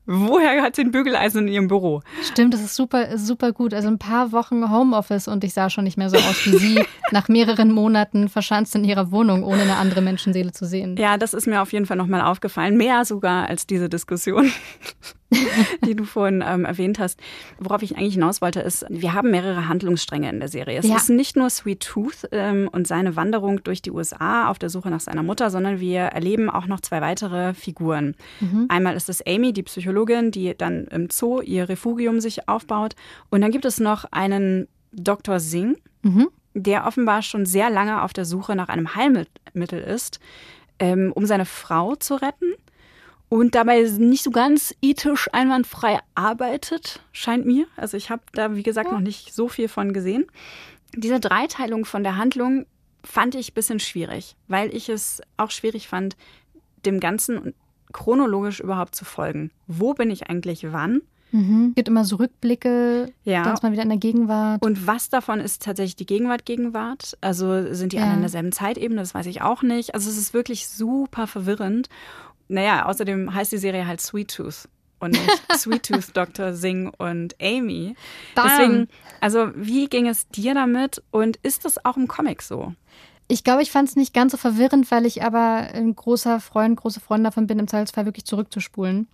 [0.05, 2.01] woher hat sie ein Bügeleisen in ihrem Büro?
[2.23, 3.73] Stimmt, das ist super, super gut.
[3.73, 6.83] Also ein paar Wochen Homeoffice und ich sah schon nicht mehr so aus wie sie
[7.11, 10.97] nach mehreren Monaten verschanzt in ihrer Wohnung, ohne eine andere Menschenseele zu sehen.
[10.97, 12.77] Ja, das ist mir auf jeden Fall nochmal aufgefallen.
[12.77, 14.51] Mehr sogar als diese Diskussion.
[15.85, 17.19] die du vorhin ähm, erwähnt hast.
[17.59, 20.79] Worauf ich eigentlich hinaus wollte, ist, wir haben mehrere Handlungsstränge in der Serie.
[20.79, 20.95] Es ja.
[20.95, 24.89] ist nicht nur Sweet Tooth ähm, und seine Wanderung durch die USA auf der Suche
[24.89, 28.15] nach seiner Mutter, sondern wir erleben auch noch zwei weitere Figuren.
[28.39, 28.65] Mhm.
[28.69, 29.94] Einmal ist es Amy, die Psychologin,
[30.31, 32.95] die dann im Zoo ihr Refugium sich aufbaut.
[33.29, 35.39] Und dann gibt es noch einen Dr.
[35.39, 36.29] Singh, mhm.
[36.53, 40.19] der offenbar schon sehr lange auf der Suche nach einem Heilmittel ist,
[40.79, 42.53] ähm, um seine Frau zu retten
[43.29, 47.67] und dabei nicht so ganz ethisch einwandfrei arbeitet, scheint mir.
[47.75, 50.25] Also ich habe da, wie gesagt, noch nicht so viel von gesehen.
[50.95, 52.65] Diese Dreiteilung von der Handlung
[53.03, 56.15] fand ich ein bisschen schwierig, weil ich es auch schwierig fand,
[56.85, 57.53] dem Ganzen
[57.95, 59.51] chronologisch überhaupt zu folgen.
[59.67, 61.01] Wo bin ich eigentlich wann?
[61.31, 61.69] Mhm.
[61.69, 63.43] Es gibt immer so Rückblicke, ja.
[63.43, 64.61] dann ist man wieder in der Gegenwart.
[64.61, 67.17] Und was davon ist tatsächlich die Gegenwart-Gegenwart?
[67.21, 68.03] Also sind die ja.
[68.03, 68.99] alle in derselben Zeitebene?
[68.99, 69.95] Das weiß ich auch nicht.
[69.95, 71.87] Also es ist wirklich super verwirrend.
[72.49, 74.67] Naja, außerdem heißt die Serie halt Sweet Tooth
[74.99, 76.53] und nicht Sweet Tooth Dr.
[76.53, 77.95] Singh und Amy.
[78.35, 78.47] Bam.
[78.49, 78.87] Deswegen,
[79.21, 82.73] also wie ging es dir damit und ist das auch im Comic so?
[83.27, 86.77] Ich glaube, ich fand es nicht ganz so verwirrend, weil ich aber ein großer Freund,
[86.77, 89.07] große Freund davon bin, im Zweifelsfall wirklich zurückzuspulen.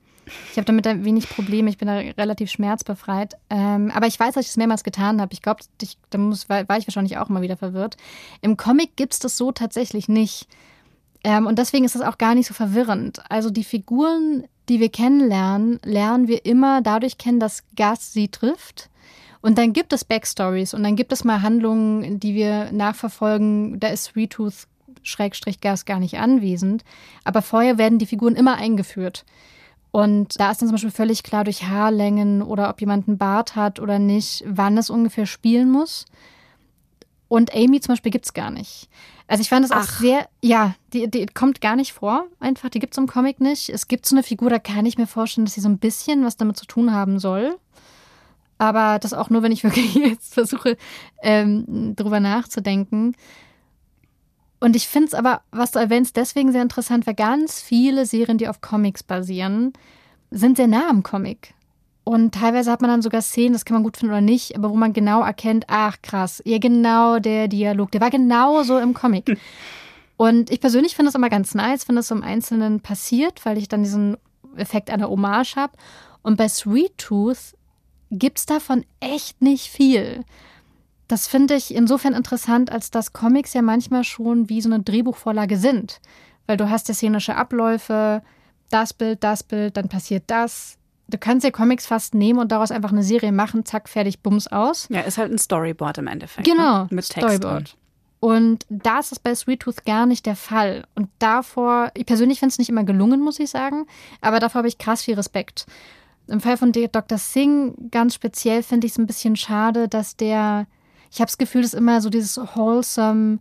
[0.51, 3.35] Ich habe damit ein wenig Probleme, ich bin da relativ schmerzbefreit.
[3.49, 5.33] Ähm, aber ich weiß, dass ich es mehrmals getan habe.
[5.33, 5.61] Ich glaube,
[6.09, 7.97] da muss, war, war ich wahrscheinlich auch mal wieder verwirrt.
[8.41, 10.47] Im Comic gibt es das so tatsächlich nicht.
[11.23, 13.21] Ähm, und deswegen ist das auch gar nicht so verwirrend.
[13.29, 18.89] Also die Figuren, die wir kennenlernen, lernen wir immer dadurch kennen, dass Gas sie trifft.
[19.41, 23.79] Und dann gibt es Backstories und dann gibt es mal Handlungen, die wir nachverfolgen.
[23.79, 24.67] Da ist Sweet Tooth
[25.03, 26.83] Schrägstrich Gas gar nicht anwesend.
[27.23, 29.25] Aber vorher werden die Figuren immer eingeführt.
[29.91, 33.55] Und da ist dann zum Beispiel völlig klar durch Haarlängen oder ob jemand einen Bart
[33.55, 36.05] hat oder nicht, wann es ungefähr spielen muss.
[37.27, 38.89] Und Amy zum Beispiel gibt es gar nicht.
[39.27, 42.79] Also ich fand es auch sehr, ja, die, die kommt gar nicht vor, einfach, die
[42.79, 43.69] gibt es im Comic nicht.
[43.69, 46.25] Es gibt so eine Figur, da kann ich mir vorstellen, dass sie so ein bisschen
[46.25, 47.55] was damit zu tun haben soll.
[48.61, 50.77] Aber das auch nur, wenn ich wirklich jetzt versuche,
[51.23, 53.15] ähm, drüber nachzudenken.
[54.59, 58.37] Und ich finde es aber, was du erwähnst, deswegen sehr interessant, weil ganz viele Serien,
[58.37, 59.73] die auf Comics basieren,
[60.29, 61.55] sind sehr nah am Comic.
[62.03, 64.69] Und teilweise hat man dann sogar Szenen, das kann man gut finden oder nicht, aber
[64.69, 68.93] wo man genau erkennt, ach krass, ja genau der Dialog, der war genau so im
[68.93, 69.39] Comic.
[70.17, 73.57] Und ich persönlich finde es immer ganz nice, wenn das so im Einzelnen passiert, weil
[73.57, 74.17] ich dann diesen
[74.55, 75.73] Effekt einer Hommage habe.
[76.21, 77.55] Und bei Sweet Tooth
[78.11, 80.23] gibt es davon echt nicht viel.
[81.07, 85.57] Das finde ich insofern interessant, als dass Comics ja manchmal schon wie so eine Drehbuchvorlage
[85.57, 85.99] sind.
[86.47, 88.21] Weil du hast ja szenische Abläufe,
[88.69, 90.77] das Bild, das Bild, dann passiert das,
[91.11, 94.47] du kannst ja Comics fast nehmen und daraus einfach eine Serie machen, zack, fertig, bums
[94.47, 94.87] aus.
[94.89, 96.47] Ja, ist halt ein Storyboard im Endeffekt.
[96.47, 96.83] Genau.
[96.83, 96.87] Ne?
[96.91, 97.75] Mit Storyboard.
[98.19, 100.85] Und das ist bei Sweet Tooth gar nicht der Fall.
[100.95, 103.87] Und davor, ich persönlich finde es nicht immer gelungen, muss ich sagen,
[104.21, 105.65] aber davor habe ich krass viel Respekt.
[106.27, 107.17] Im Fall von Dr.
[107.17, 110.67] Singh ganz speziell finde ich es ein bisschen schade, dass der,
[111.11, 113.39] ich habe das Gefühl, dass immer so dieses wholesome,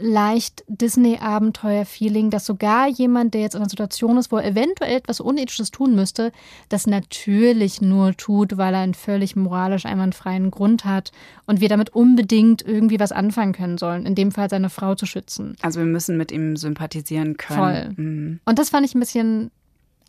[0.00, 5.20] leicht Disney-Abenteuer-Feeling, dass sogar jemand, der jetzt in einer Situation ist, wo er eventuell etwas
[5.20, 6.32] Unethisches tun müsste,
[6.68, 11.12] das natürlich nur tut, weil er einen völlig moralisch einwandfreien Grund hat
[11.46, 15.06] und wir damit unbedingt irgendwie was anfangen können sollen, in dem Fall seine Frau zu
[15.06, 15.56] schützen.
[15.60, 17.94] Also wir müssen mit ihm sympathisieren können.
[17.96, 18.04] Voll.
[18.04, 18.40] Mhm.
[18.44, 19.50] Und das fand ich ein bisschen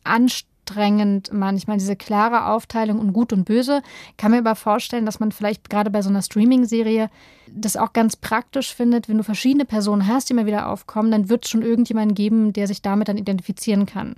[0.03, 3.81] anstrengend anstrengend manchmal, diese klare Aufteilung und Gut und Böse.
[4.17, 7.09] Kann mir aber vorstellen, dass man vielleicht gerade bei so einer Streaming-Serie
[7.47, 11.29] das auch ganz praktisch findet, wenn du verschiedene Personen hast, die immer wieder aufkommen, dann
[11.29, 14.15] wird es schon irgendjemanden geben, der sich damit dann identifizieren kann.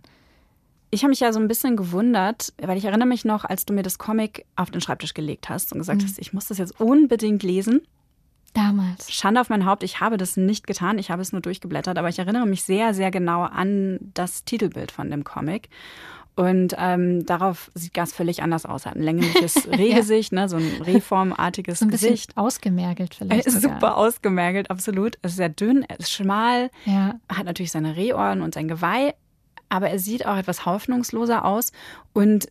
[0.91, 3.73] Ich habe mich ja so ein bisschen gewundert, weil ich erinnere mich noch, als du
[3.73, 6.05] mir das Comic auf den Schreibtisch gelegt hast und gesagt mhm.
[6.05, 7.81] hast, ich muss das jetzt unbedingt lesen.
[8.53, 9.11] Damals.
[9.11, 12.09] Schande auf mein Haupt, ich habe das nicht getan, ich habe es nur durchgeblättert, aber
[12.09, 15.69] ich erinnere mich sehr, sehr genau an das Titelbild von dem Comic.
[16.35, 18.85] Und ähm, darauf sieht Gas völlig anders aus.
[18.85, 20.41] Er hat ein längliches Rehgesicht, ja.
[20.41, 22.35] ne, so ein Rehformartiges so ein Gesicht.
[22.35, 23.49] Ausgemergelt vielleicht.
[23.51, 23.75] Sogar.
[23.75, 25.17] super ausgemergelt, absolut.
[25.21, 27.19] Er ist sehr dünn, er ist schmal, ja.
[27.29, 29.13] hat natürlich seine Rehohren und sein Geweih,
[29.69, 31.71] aber er sieht auch etwas hoffnungsloser aus
[32.13, 32.47] und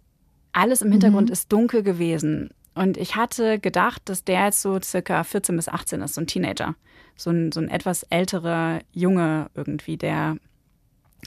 [0.52, 1.32] alles im Hintergrund mhm.
[1.32, 2.50] ist dunkel gewesen.
[2.74, 6.26] Und ich hatte gedacht, dass der jetzt so circa 14 bis 18 ist, so ein
[6.26, 6.74] Teenager.
[7.16, 10.36] So ein, so ein etwas älterer Junge irgendwie, der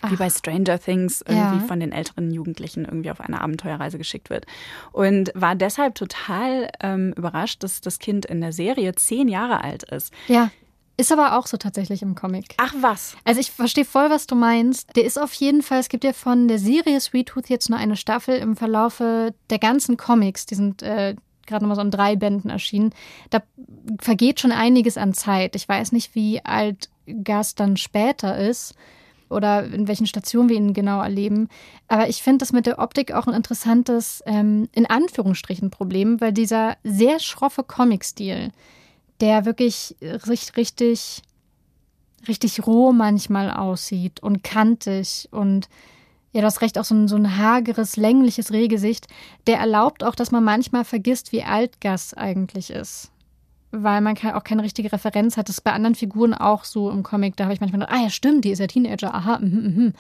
[0.01, 0.12] Ach.
[0.12, 1.67] wie bei Stranger Things irgendwie ja.
[1.67, 4.45] von den älteren Jugendlichen irgendwie auf eine Abenteuerreise geschickt wird.
[4.91, 9.84] Und war deshalb total ähm, überrascht, dass das Kind in der Serie zehn Jahre alt
[9.84, 10.13] ist.
[10.27, 10.51] Ja.
[10.97, 12.55] Ist aber auch so tatsächlich im Comic.
[12.58, 13.17] Ach was.
[13.25, 14.95] Also ich verstehe voll, was du meinst.
[14.95, 17.79] Der ist auf jeden Fall, es gibt ja von der Serie Sweet Tooth jetzt nur
[17.79, 20.45] eine Staffel im Verlaufe der ganzen Comics.
[20.45, 22.93] Die sind äh, gerade nochmal so in drei Bänden erschienen.
[23.29, 23.41] Da
[23.99, 25.55] vergeht schon einiges an Zeit.
[25.55, 26.89] Ich weiß nicht, wie alt
[27.23, 28.73] Gas dann später ist.
[29.30, 31.50] Oder in welchen Stationen wir ihn genau erleben.
[31.88, 36.34] Aber ich finde das mit der Optik auch ein interessantes, ähm, in Anführungsstrichen, Problem, weil
[36.34, 38.52] dieser sehr schroffe Comic-Stil,
[39.22, 41.22] der wirklich richtig, richtig,
[42.28, 45.70] richtig roh manchmal aussieht und kantig und
[46.34, 49.08] ja, du hast recht, auch so ein, so ein hageres, längliches Rehgesicht,
[49.48, 53.12] der erlaubt auch, dass man manchmal vergisst, wie alt Gas eigentlich ist
[53.84, 55.50] weil man auch keine richtige Referenz hat.
[55.50, 57.36] Das ist bei anderen Figuren auch so im Comic.
[57.36, 59.94] Da habe ich manchmal gedacht, ah ja, stimmt, die ist ja Teenager, aha, mhm, mhm.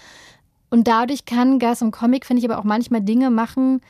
[0.69, 3.81] Und dadurch kann Gas im Comic, finde ich, aber auch manchmal Dinge machen,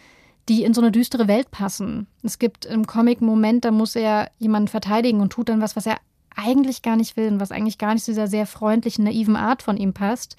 [0.50, 2.08] die in so eine düstere Welt passen.
[2.22, 5.76] Es gibt im Comic einen Moment, da muss er jemanden verteidigen und tut dann was,
[5.76, 5.98] was er
[6.36, 9.64] eigentlich gar nicht will und was eigentlich gar nicht zu dieser sehr freundlichen, naiven Art
[9.64, 10.36] von ihm passt.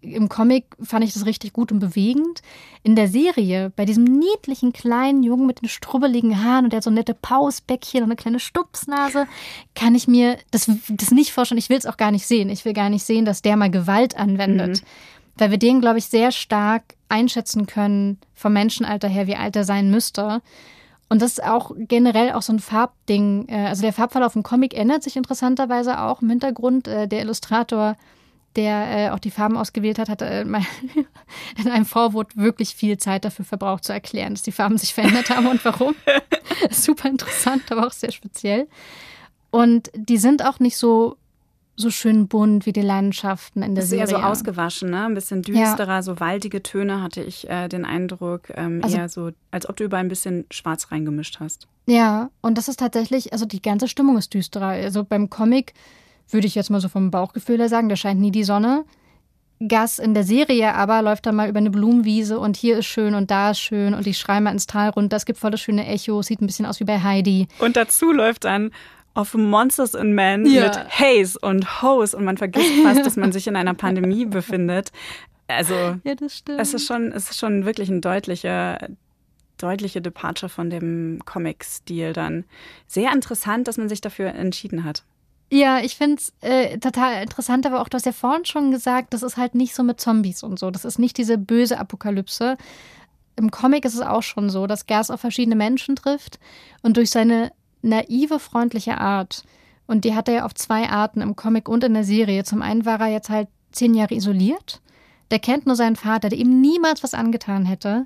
[0.00, 2.42] Im Comic fand ich das richtig gut und bewegend.
[2.82, 6.84] In der Serie, bei diesem niedlichen kleinen Jungen mit den strubbeligen Haaren und der hat
[6.84, 9.26] so nette Pausbäckchen und eine kleine Stupsnase,
[9.74, 11.58] kann ich mir das, das nicht vorstellen.
[11.58, 12.50] Ich will es auch gar nicht sehen.
[12.50, 14.82] Ich will gar nicht sehen, dass der mal Gewalt anwendet.
[14.82, 14.86] Mhm.
[15.38, 19.64] Weil wir den, glaube ich, sehr stark einschätzen können vom Menschenalter her, wie alt er
[19.64, 20.40] sein müsste.
[21.08, 23.46] Und das ist auch generell auch so ein Farbding.
[23.48, 26.88] Äh, also der Farbverlauf im Comic ändert sich interessanterweise auch im Hintergrund.
[26.88, 27.96] Äh, der Illustrator
[28.56, 30.42] der äh, auch die Farben ausgewählt hat, hat äh,
[31.58, 35.30] in einem Vorwort wirklich viel Zeit dafür verbraucht zu erklären, dass die Farben sich verändert
[35.30, 35.94] haben und warum.
[36.70, 38.68] Super interessant, aber auch sehr speziell.
[39.50, 41.16] Und die sind auch nicht so
[41.76, 44.04] so schön bunt wie die Landschaften in der das Serie.
[44.04, 45.04] Ist eher so ausgewaschen, ne?
[45.04, 46.02] Ein bisschen düsterer, ja.
[46.02, 48.50] so waldige Töne hatte ich äh, den Eindruck.
[48.54, 51.68] Ähm, also, eher so, als ob du überall ein bisschen schwarz reingemischt hast.
[51.86, 54.68] Ja, und das ist tatsächlich, also die ganze Stimmung ist düsterer.
[54.68, 55.74] Also beim Comic
[56.30, 58.84] würde ich jetzt mal so vom Bauchgefühl her sagen, da scheint nie die Sonne.
[59.66, 63.14] Gas in der Serie aber läuft dann mal über eine Blumenwiese und hier ist schön
[63.14, 65.16] und da ist schön und ich schreie mal ins Tal runter.
[65.16, 67.48] Es gibt voll das schöne Echo, sieht ein bisschen aus wie bei Heidi.
[67.58, 68.70] Und dazu läuft dann
[69.14, 70.64] auf Monsters and Men ja.
[70.64, 74.92] mit Haze und Hose und man vergisst fast, dass man sich in einer Pandemie befindet.
[75.48, 76.60] Also ja, das stimmt.
[76.60, 78.78] es ist schon, es ist schon wirklich ein deutlicher,
[79.56, 82.44] deutliche Departure von dem Comic-Stil dann.
[82.86, 85.02] Sehr interessant, dass man sich dafür entschieden hat.
[85.50, 89.14] Ja, ich finde es äh, total interessant, aber auch, du hast ja vorhin schon gesagt,
[89.14, 90.70] das ist halt nicht so mit Zombies und so.
[90.70, 92.56] Das ist nicht diese böse Apokalypse.
[93.36, 96.40] Im Comic ist es auch schon so, dass Gas auf verschiedene Menschen trifft
[96.82, 99.44] und durch seine naive, freundliche Art,
[99.86, 102.44] und die hat er ja auf zwei Arten im Comic und in der Serie.
[102.44, 104.80] Zum einen war er jetzt halt zehn Jahre isoliert.
[105.30, 108.04] Der kennt nur seinen Vater, der ihm niemals was angetan hätte.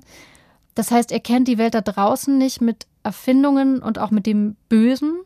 [0.75, 4.55] Das heißt, er kennt die Welt da draußen nicht mit Erfindungen und auch mit dem
[4.69, 5.21] Bösen,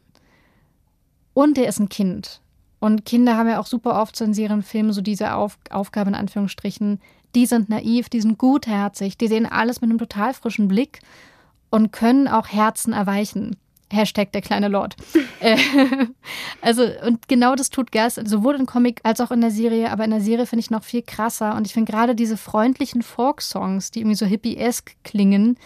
[1.36, 2.42] und er ist ein Kind.
[2.80, 6.16] Und Kinder haben ja auch super oft so in Serienfilmen so diese Auf Aufgabe in
[6.16, 7.00] Anführungsstrichen.
[7.36, 11.00] Die sind naiv, die sind gutherzig, die sehen alles mit einem total frischen Blick
[11.70, 13.58] und können auch Herzen erweichen.
[13.92, 14.96] Hashtag der kleine Lord.
[15.42, 15.58] Äh,
[16.62, 20.06] also, und genau das tut Gas, sowohl im Comic als auch in der Serie, aber
[20.06, 21.56] in der Serie finde ich noch viel krasser.
[21.56, 25.58] Und ich finde gerade diese freundlichen Folk-Songs, die irgendwie so hippiesk klingen,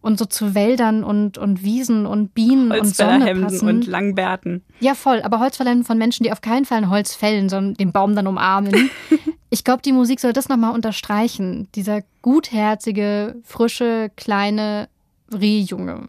[0.00, 3.68] und so zu Wäldern und, und Wiesen und Bienen und Sonne passen.
[3.68, 4.64] und Langbärten.
[4.80, 5.22] Ja, voll.
[5.22, 8.26] Aber Holzfällerhemden von Menschen, die auf keinen Fall ein Holz fällen, sondern den Baum dann
[8.26, 8.90] umarmen.
[9.50, 11.68] ich glaube, die Musik soll das nochmal unterstreichen.
[11.74, 14.88] Dieser gutherzige, frische, kleine
[15.32, 16.08] Rehjunge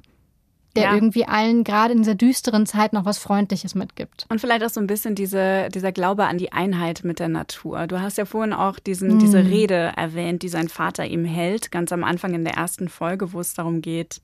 [0.80, 0.96] der ja.
[0.96, 4.26] irgendwie allen gerade in dieser düsteren Zeit noch was Freundliches mitgibt.
[4.30, 7.88] Und vielleicht auch so ein bisschen diese, dieser Glaube an die Einheit mit der Natur.
[7.88, 9.20] Du hast ja vorhin auch diesen, mm.
[9.20, 13.34] diese Rede erwähnt, die sein Vater ihm hält, ganz am Anfang in der ersten Folge,
[13.34, 14.22] wo es darum geht,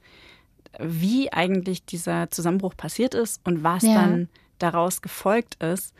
[0.80, 3.96] wie eigentlich dieser Zusammenbruch passiert ist und was ja.
[3.96, 5.94] dann daraus gefolgt ist.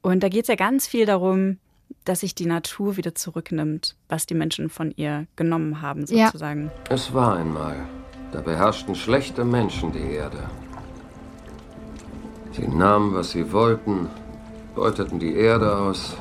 [0.00, 1.58] Und da geht es ja ganz viel darum,
[2.04, 6.70] dass sich die Natur wieder zurücknimmt, was die Menschen von ihr genommen haben, sozusagen.
[6.88, 6.94] Ja.
[6.94, 7.76] Es war einmal.
[8.32, 10.38] Da beherrschten schlechte Menschen die Erde.
[12.52, 14.08] Sie nahmen, was sie wollten,
[14.74, 16.16] beuteten die Erde aus,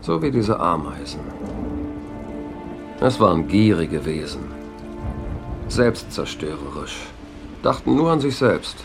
[0.00, 1.20] so wie diese Ameisen.
[3.00, 4.42] Es waren gierige Wesen,
[5.68, 7.06] selbstzerstörerisch,
[7.62, 8.76] dachten nur an sich selbst.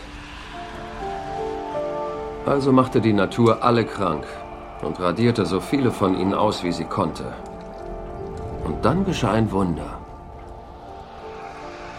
[2.46, 4.24] Also machte die Natur alle krank
[4.82, 7.24] und radierte so viele von ihnen aus, wie sie konnte.
[8.64, 9.97] Und dann geschah ein Wunder.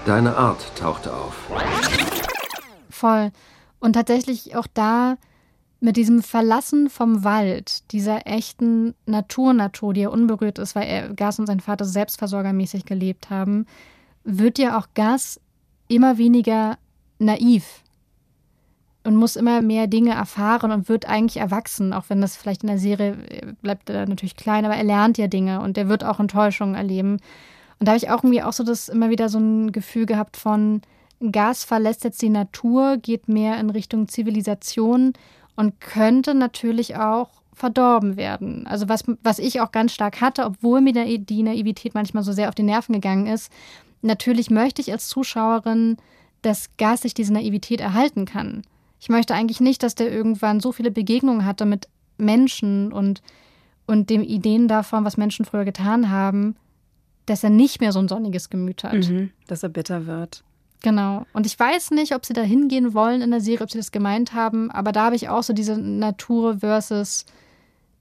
[0.10, 1.36] Deine Art tauchte auf.
[2.90, 3.30] Voll.
[3.80, 5.18] Und tatsächlich auch da
[5.82, 11.38] mit diesem Verlassen vom Wald, dieser echten Natur-Natur, die ja unberührt ist, weil er, Gas
[11.38, 13.68] und sein Vater selbstversorgermäßig gelebt haben,
[14.24, 15.40] wird ja auch Gas
[15.88, 16.80] immer weniger
[17.20, 17.84] naiv
[19.04, 22.70] und muss immer mehr Dinge erfahren und wird eigentlich erwachsen, auch wenn das vielleicht in
[22.70, 26.04] der Serie äh, bleibt er natürlich klein, aber er lernt ja Dinge und er wird
[26.04, 27.20] auch Enttäuschungen erleben.
[27.80, 30.38] Und da habe ich auch irgendwie auch so das immer wieder so ein Gefühl gehabt
[30.38, 30.82] von
[31.32, 35.14] Gas verlässt jetzt die Natur, geht mehr in Richtung Zivilisation
[35.56, 38.66] und könnte natürlich auch verdorben werden.
[38.68, 42.48] Also was, was ich auch ganz stark hatte, obwohl mir die Naivität manchmal so sehr
[42.48, 43.52] auf die Nerven gegangen ist.
[44.02, 45.98] Natürlich möchte ich als Zuschauerin,
[46.42, 48.62] dass Gas sich diese Naivität erhalten kann.
[49.02, 53.22] Ich möchte eigentlich nicht, dass der irgendwann so viele Begegnungen hatte mit Menschen und,
[53.86, 56.56] und dem Ideen davon, was Menschen früher getan haben,
[57.30, 58.94] dass er nicht mehr so ein sonniges Gemüt hat.
[58.94, 60.44] Mhm, dass er bitter wird.
[60.82, 61.26] Genau.
[61.34, 63.92] Und ich weiß nicht, ob sie da hingehen wollen in der Serie, ob sie das
[63.92, 67.26] gemeint haben, aber da habe ich auch so diese Natur versus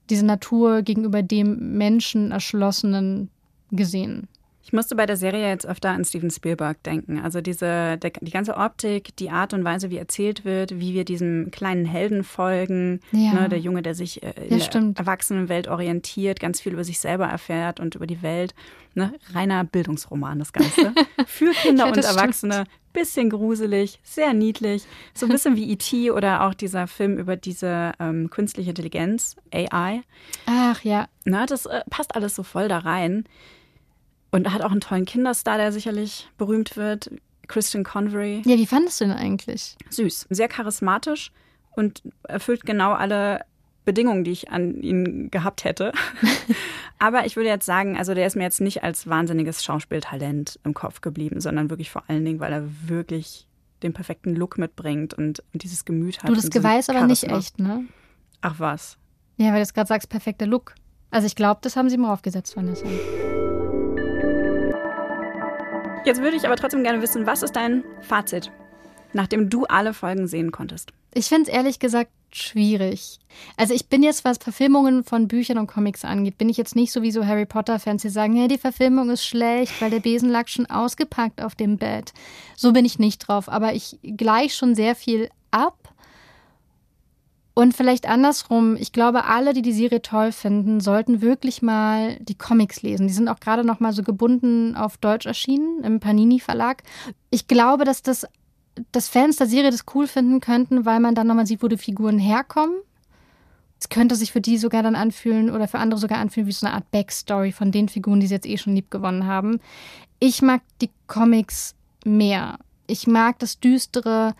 [0.09, 3.29] diese Natur gegenüber dem Menschen erschlossenen
[3.71, 4.27] gesehen.
[4.69, 7.19] Ich musste bei der Serie jetzt öfter an Steven Spielberg denken.
[7.19, 11.05] Also diese, der, die ganze Optik, die Art und Weise, wie erzählt wird, wie wir
[11.05, 12.99] diesem kleinen Helden folgen.
[13.11, 13.33] Ja.
[13.33, 16.99] Ne, der Junge, der sich äh, in ja, der Erwachsenenwelt orientiert, ganz viel über sich
[16.99, 18.53] selber erfährt und über die Welt.
[18.93, 19.11] Ne?
[19.33, 20.93] Reiner Bildungsroman, das Ganze.
[21.25, 22.53] Für Kinder ja, und Erwachsene.
[22.53, 22.69] Stimmt.
[22.93, 24.83] Bisschen gruselig, sehr niedlich.
[25.15, 26.11] So ein bisschen wie E.T.
[26.11, 30.03] oder auch dieser Film über diese ähm, künstliche Intelligenz, AI.
[30.45, 31.07] Ach ja.
[31.25, 33.25] Na, das äh, passt alles so voll da rein.
[34.31, 37.09] Und hat auch einen tollen Kinderstar, der sicherlich berühmt wird.
[37.47, 38.43] Christian Convery.
[38.45, 39.75] Ja, wie fandest du ihn eigentlich?
[39.89, 41.31] Süß, sehr charismatisch
[41.75, 43.41] und erfüllt genau alle
[43.85, 45.91] Bedingungen, die ich an ihn gehabt hätte.
[46.99, 50.73] Aber ich würde jetzt sagen, also der ist mir jetzt nicht als wahnsinniges Schauspieltalent im
[50.73, 53.47] Kopf geblieben, sondern wirklich vor allen Dingen, weil er wirklich
[53.81, 56.29] den perfekten Look mitbringt und, und dieses Gemüt hat.
[56.29, 57.85] Du, das Geweih aber nicht echt, ne?
[58.41, 58.97] Ach was.
[59.37, 60.75] Ja, weil du jetzt gerade sagst, perfekter Look.
[61.11, 62.85] Also ich glaube, das haben sie mal aufgesetzt, Vanessa.
[66.05, 68.51] Jetzt würde ich aber trotzdem gerne wissen, was ist dein Fazit,
[69.13, 70.91] nachdem du alle Folgen sehen konntest?
[71.13, 73.19] Ich finde es ehrlich gesagt schwierig.
[73.57, 76.91] Also ich bin jetzt, was Verfilmungen von Büchern und Comics angeht, bin ich jetzt nicht
[76.91, 80.29] so wie so Harry Potter-Fans, die sagen, hey, die Verfilmung ist schlecht, weil der Besen
[80.29, 82.13] lag schon ausgepackt auf dem Bett.
[82.55, 83.49] So bin ich nicht drauf.
[83.49, 85.88] Aber ich gleich schon sehr viel ab
[87.53, 92.37] und vielleicht andersrum, ich glaube, alle, die die Serie toll finden, sollten wirklich mal die
[92.37, 93.07] Comics lesen.
[93.07, 96.83] Die sind auch gerade noch mal so gebunden auf Deutsch erschienen im Panini Verlag.
[97.31, 98.25] Ich glaube, dass das
[98.91, 101.77] dass Fans der Serie das cool finden könnten, weil man dann nochmal sieht, wo die
[101.77, 102.75] Figuren herkommen.
[103.79, 106.65] Es könnte sich für die sogar dann anfühlen oder für andere sogar anfühlen wie so
[106.65, 109.59] eine Art Backstory von den Figuren, die sie jetzt eh schon lieb gewonnen haben.
[110.19, 112.59] Ich mag die Comics mehr.
[112.87, 114.35] Ich mag das Düstere,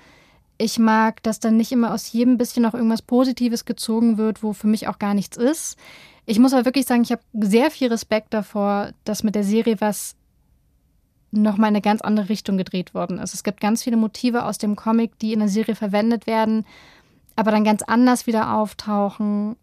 [0.60, 4.52] ich mag, dass dann nicht immer aus jedem bisschen noch irgendwas Positives gezogen wird, wo
[4.52, 5.78] für mich auch gar nichts ist.
[6.26, 9.80] Ich muss aber wirklich sagen, ich habe sehr viel Respekt davor, dass mit der Serie
[9.80, 10.16] was
[11.32, 13.34] nochmal in eine ganz andere Richtung gedreht worden ist.
[13.34, 16.66] Es gibt ganz viele Motive aus dem Comic, die in der Serie verwendet werden,
[17.38, 19.56] aber dann ganz anders wieder auftauchen.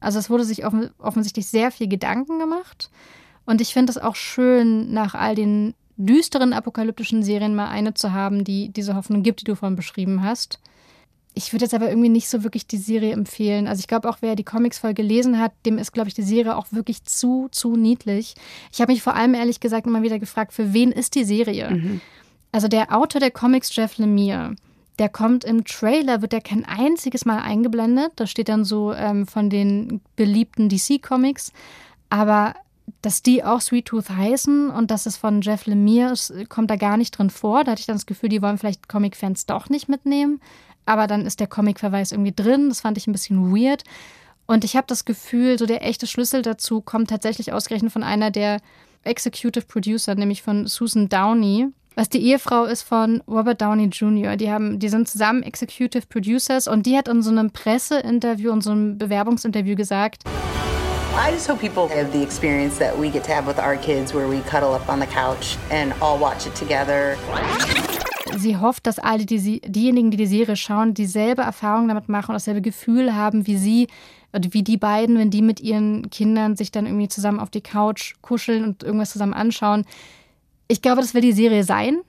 [0.00, 2.90] Also es wurde sich offen offensichtlich sehr viel Gedanken gemacht.
[3.44, 8.12] Und ich finde es auch schön, nach all den düsteren apokalyptischen Serien mal eine zu
[8.12, 10.58] haben, die diese Hoffnung gibt, die du vorhin beschrieben hast.
[11.34, 13.66] Ich würde jetzt aber irgendwie nicht so wirklich die Serie empfehlen.
[13.66, 16.22] Also ich glaube auch, wer die Comics voll gelesen hat, dem ist, glaube ich, die
[16.22, 18.34] Serie auch wirklich zu, zu niedlich.
[18.70, 21.70] Ich habe mich vor allem ehrlich gesagt immer wieder gefragt, für wen ist die Serie?
[21.70, 22.00] Mhm.
[22.52, 24.56] Also der Autor der Comics, Jeff Lemire,
[24.98, 28.12] der kommt im Trailer, wird er kein einziges Mal eingeblendet.
[28.16, 31.52] Da steht dann so ähm, von den beliebten DC-Comics.
[32.10, 32.54] Aber
[33.00, 36.76] dass die auch Sweet Tooth heißen und dass es von Jeff Lemire ist, kommt da
[36.76, 37.64] gar nicht drin vor.
[37.64, 40.40] Da hatte ich dann das Gefühl, die wollen vielleicht Comic-Fans doch nicht mitnehmen.
[40.86, 42.68] Aber dann ist der Comic-Verweis irgendwie drin.
[42.68, 43.84] Das fand ich ein bisschen weird.
[44.46, 48.30] Und ich habe das Gefühl, so der echte Schlüssel dazu kommt tatsächlich ausgerechnet von einer
[48.30, 48.60] der
[49.04, 54.36] Executive Producer, nämlich von Susan Downey, was die Ehefrau ist von Robert Downey Jr.
[54.36, 58.62] Die, haben, die sind zusammen Executive Producers und die hat in so einem Presseinterview und
[58.62, 60.24] so einem Bewerbungsinterview gesagt,
[61.14, 64.14] I just hope people have the experience that we get to have with our kids,
[64.14, 67.18] where we cuddle up on the couch and all watch it together.
[68.38, 72.34] Sie hofft, dass alle die, diejenigen, die die Serie schauen, dieselbe Erfahrung damit machen und
[72.34, 73.88] dasselbe Gefühl haben wie sie,
[74.32, 78.14] wie die beiden, wenn die mit ihren Kindern sich dann irgendwie zusammen auf die Couch
[78.22, 79.84] kuscheln und irgendwas zusammen anschauen.
[80.66, 82.00] Ich glaube, das will die Serie sein.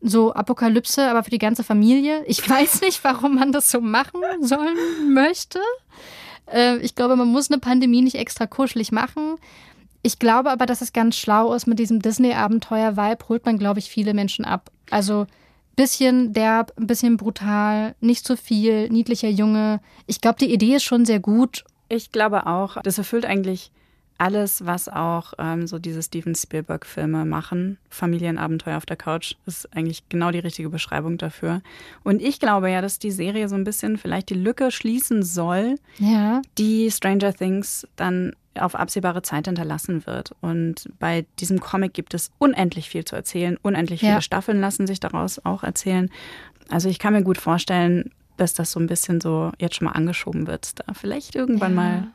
[0.00, 2.24] So Apokalypse, aber für die ganze Familie.
[2.26, 5.60] Ich weiß nicht, warum man das so machen sollen möchte.
[6.52, 9.36] Äh, ich glaube, man muss eine Pandemie nicht extra kuschelig machen.
[10.02, 13.90] Ich glaube aber, dass es ganz schlau ist, mit diesem Disney-Abenteuer-Vibe holt man, glaube ich,
[13.90, 14.70] viele Menschen ab.
[14.90, 15.26] Also
[15.74, 19.80] bisschen derb, ein bisschen brutal, nicht zu viel, niedlicher Junge.
[20.06, 21.64] Ich glaube, die Idee ist schon sehr gut.
[21.88, 23.70] Ich glaube auch, das erfüllt eigentlich
[24.18, 30.08] alles, was auch ähm, so diese Steven Spielberg-Filme machen, Familienabenteuer auf der Couch, ist eigentlich
[30.08, 31.62] genau die richtige Beschreibung dafür.
[32.02, 35.76] Und ich glaube ja, dass die Serie so ein bisschen vielleicht die Lücke schließen soll,
[35.98, 36.42] ja.
[36.58, 40.34] die Stranger Things dann auf absehbare Zeit hinterlassen wird.
[40.40, 43.58] Und bei diesem Comic gibt es unendlich viel zu erzählen.
[43.62, 44.20] Unendlich viele ja.
[44.20, 46.10] Staffeln lassen sich daraus auch erzählen.
[46.68, 49.92] Also ich kann mir gut vorstellen, dass das so ein bisschen so jetzt schon mal
[49.92, 51.76] angeschoben wird, da vielleicht irgendwann ja.
[51.76, 52.06] mal.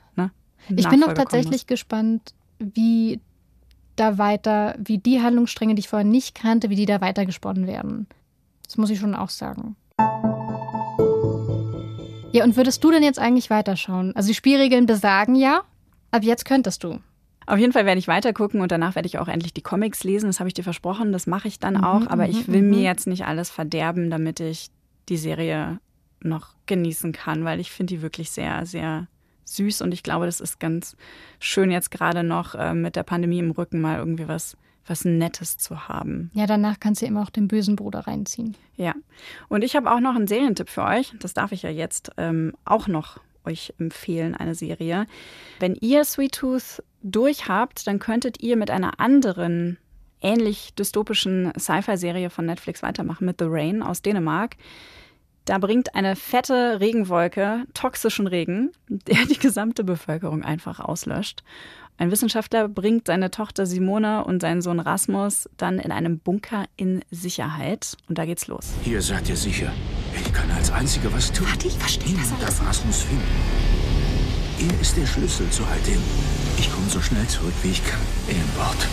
[0.70, 3.20] Ich bin auch tatsächlich gespannt, wie
[3.96, 8.08] da weiter, wie die Handlungsstränge, die ich vorher nicht kannte, wie die da weitergesponnen werden.
[8.66, 9.76] Das muss ich schon auch sagen.
[12.34, 14.16] Ja, und würdest du denn jetzt eigentlich weiterschauen?
[14.16, 15.64] Also die Spielregeln besagen ja,
[16.12, 17.00] ab jetzt könntest du.
[17.46, 20.28] Auf jeden Fall werde ich weitergucken und danach werde ich auch endlich die Comics lesen.
[20.28, 22.08] Das habe ich dir versprochen, das mache ich dann mhm, auch.
[22.08, 22.84] Aber ich mhm, will mir mhm.
[22.84, 24.70] jetzt nicht alles verderben, damit ich
[25.10, 25.80] die Serie
[26.24, 29.08] noch genießen kann, weil ich finde die wirklich sehr, sehr
[29.46, 30.96] süß und ich glaube, das ist ganz
[31.40, 35.58] schön jetzt gerade noch äh, mit der Pandemie im Rücken mal irgendwie was was Nettes
[35.58, 36.32] zu haben.
[36.34, 38.56] Ja, danach kannst du immer auch den bösen Bruder reinziehen.
[38.76, 38.94] Ja.
[39.48, 41.14] Und ich habe auch noch einen Serientipp für euch.
[41.20, 45.06] Das darf ich ja jetzt ähm, auch noch euch empfehlen, eine Serie.
[45.60, 49.78] Wenn ihr Sweet Tooth durchhabt, dann könntet ihr mit einer anderen
[50.22, 54.56] ähnlich dystopischen Sci-Fi-Serie von Netflix weitermachen, mit The Rain aus Dänemark.
[55.46, 61.44] Da bringt eine fette Regenwolke toxischen Regen, der die gesamte Bevölkerung einfach auslöscht.
[61.98, 67.04] Ein Wissenschaftler bringt seine Tochter Simone und seinen Sohn Rasmus dann in einem Bunker in
[67.12, 67.96] Sicherheit.
[68.10, 68.74] Und da geht's los.
[68.84, 69.72] Hier seid ihr sicher.
[70.16, 71.48] Ich kann als Einziger was tun.
[71.48, 72.58] Warte, ich verstehe das alles.
[72.58, 73.24] darf Rasmus finden.
[74.60, 76.02] Er ist der Schlüssel zu all dem.
[76.58, 78.02] Ich komme so schnell zurück, wie ich kann.
[78.30, 78.88] Ihr Bord.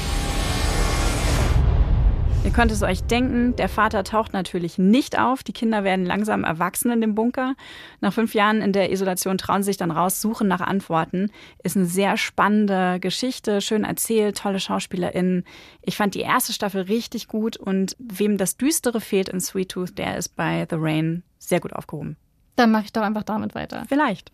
[2.45, 5.43] Ihr könnt es euch denken, der Vater taucht natürlich nicht auf.
[5.43, 7.55] Die Kinder werden langsam erwachsen in dem Bunker.
[8.01, 11.31] Nach fünf Jahren in der Isolation trauen sie sich dann raus, suchen nach Antworten.
[11.63, 15.45] Ist eine sehr spannende Geschichte, schön erzählt, tolle SchauspielerInnen.
[15.83, 19.99] Ich fand die erste Staffel richtig gut und wem das Düstere fehlt in Sweet Tooth,
[19.99, 22.17] der ist bei The Rain sehr gut aufgehoben.
[22.57, 23.85] Dann mache ich doch einfach damit weiter.
[23.89, 24.33] Vielleicht.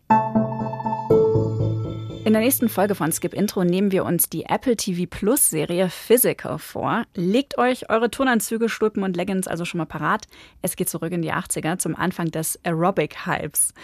[2.25, 5.91] In der nächsten Folge von Skip Intro nehmen wir uns die Apple TV Plus Serie
[5.91, 7.05] Physical vor.
[7.15, 10.27] Legt euch eure Turnanzüge, Stulpen und Leggings also schon mal parat.
[10.63, 13.75] Es geht zurück in die 80er zum Anfang des Aerobic-Hypes.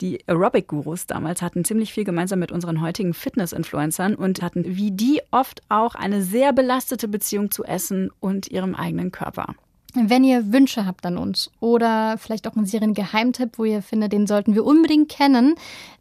[0.00, 5.20] Die Aerobic-Gurus damals hatten ziemlich viel gemeinsam mit unseren heutigen Fitness-Influencern und hatten wie die
[5.30, 9.54] oft auch eine sehr belastete Beziehung zu Essen und ihrem eigenen Körper.
[9.94, 14.26] Wenn ihr Wünsche habt an uns oder vielleicht auch einen Serien-Geheimtipp, wo ihr findet, den
[14.26, 15.54] sollten wir unbedingt kennen,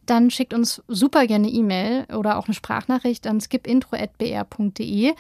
[0.06, 5.14] dann schickt uns super gerne E-Mail oder auch eine Sprachnachricht an skipintro.br.de.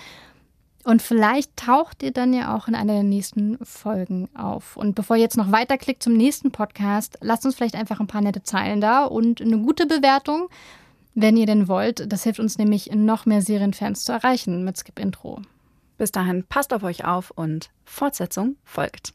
[0.83, 4.77] Und vielleicht taucht ihr dann ja auch in einer der nächsten Folgen auf.
[4.77, 8.21] Und bevor ihr jetzt noch weiterklickt zum nächsten Podcast, lasst uns vielleicht einfach ein paar
[8.21, 10.49] nette Zeilen da und eine gute Bewertung,
[11.15, 12.11] wenn ihr denn wollt.
[12.11, 15.41] Das hilft uns nämlich, noch mehr Serienfans zu erreichen mit Skip Intro.
[15.99, 19.13] Bis dahin, passt auf euch auf und Fortsetzung folgt.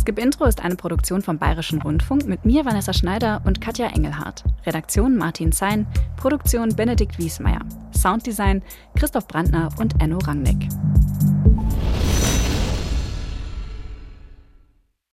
[0.00, 4.42] Skip Intro ist eine Produktion vom Bayerischen Rundfunk mit mir, Vanessa Schneider und Katja Engelhardt.
[4.66, 7.60] Redaktion Martin Zein, Produktion Benedikt Wiesmeier.
[7.96, 8.64] Sounddesign
[8.96, 10.68] Christoph Brandner und Enno Rangnick.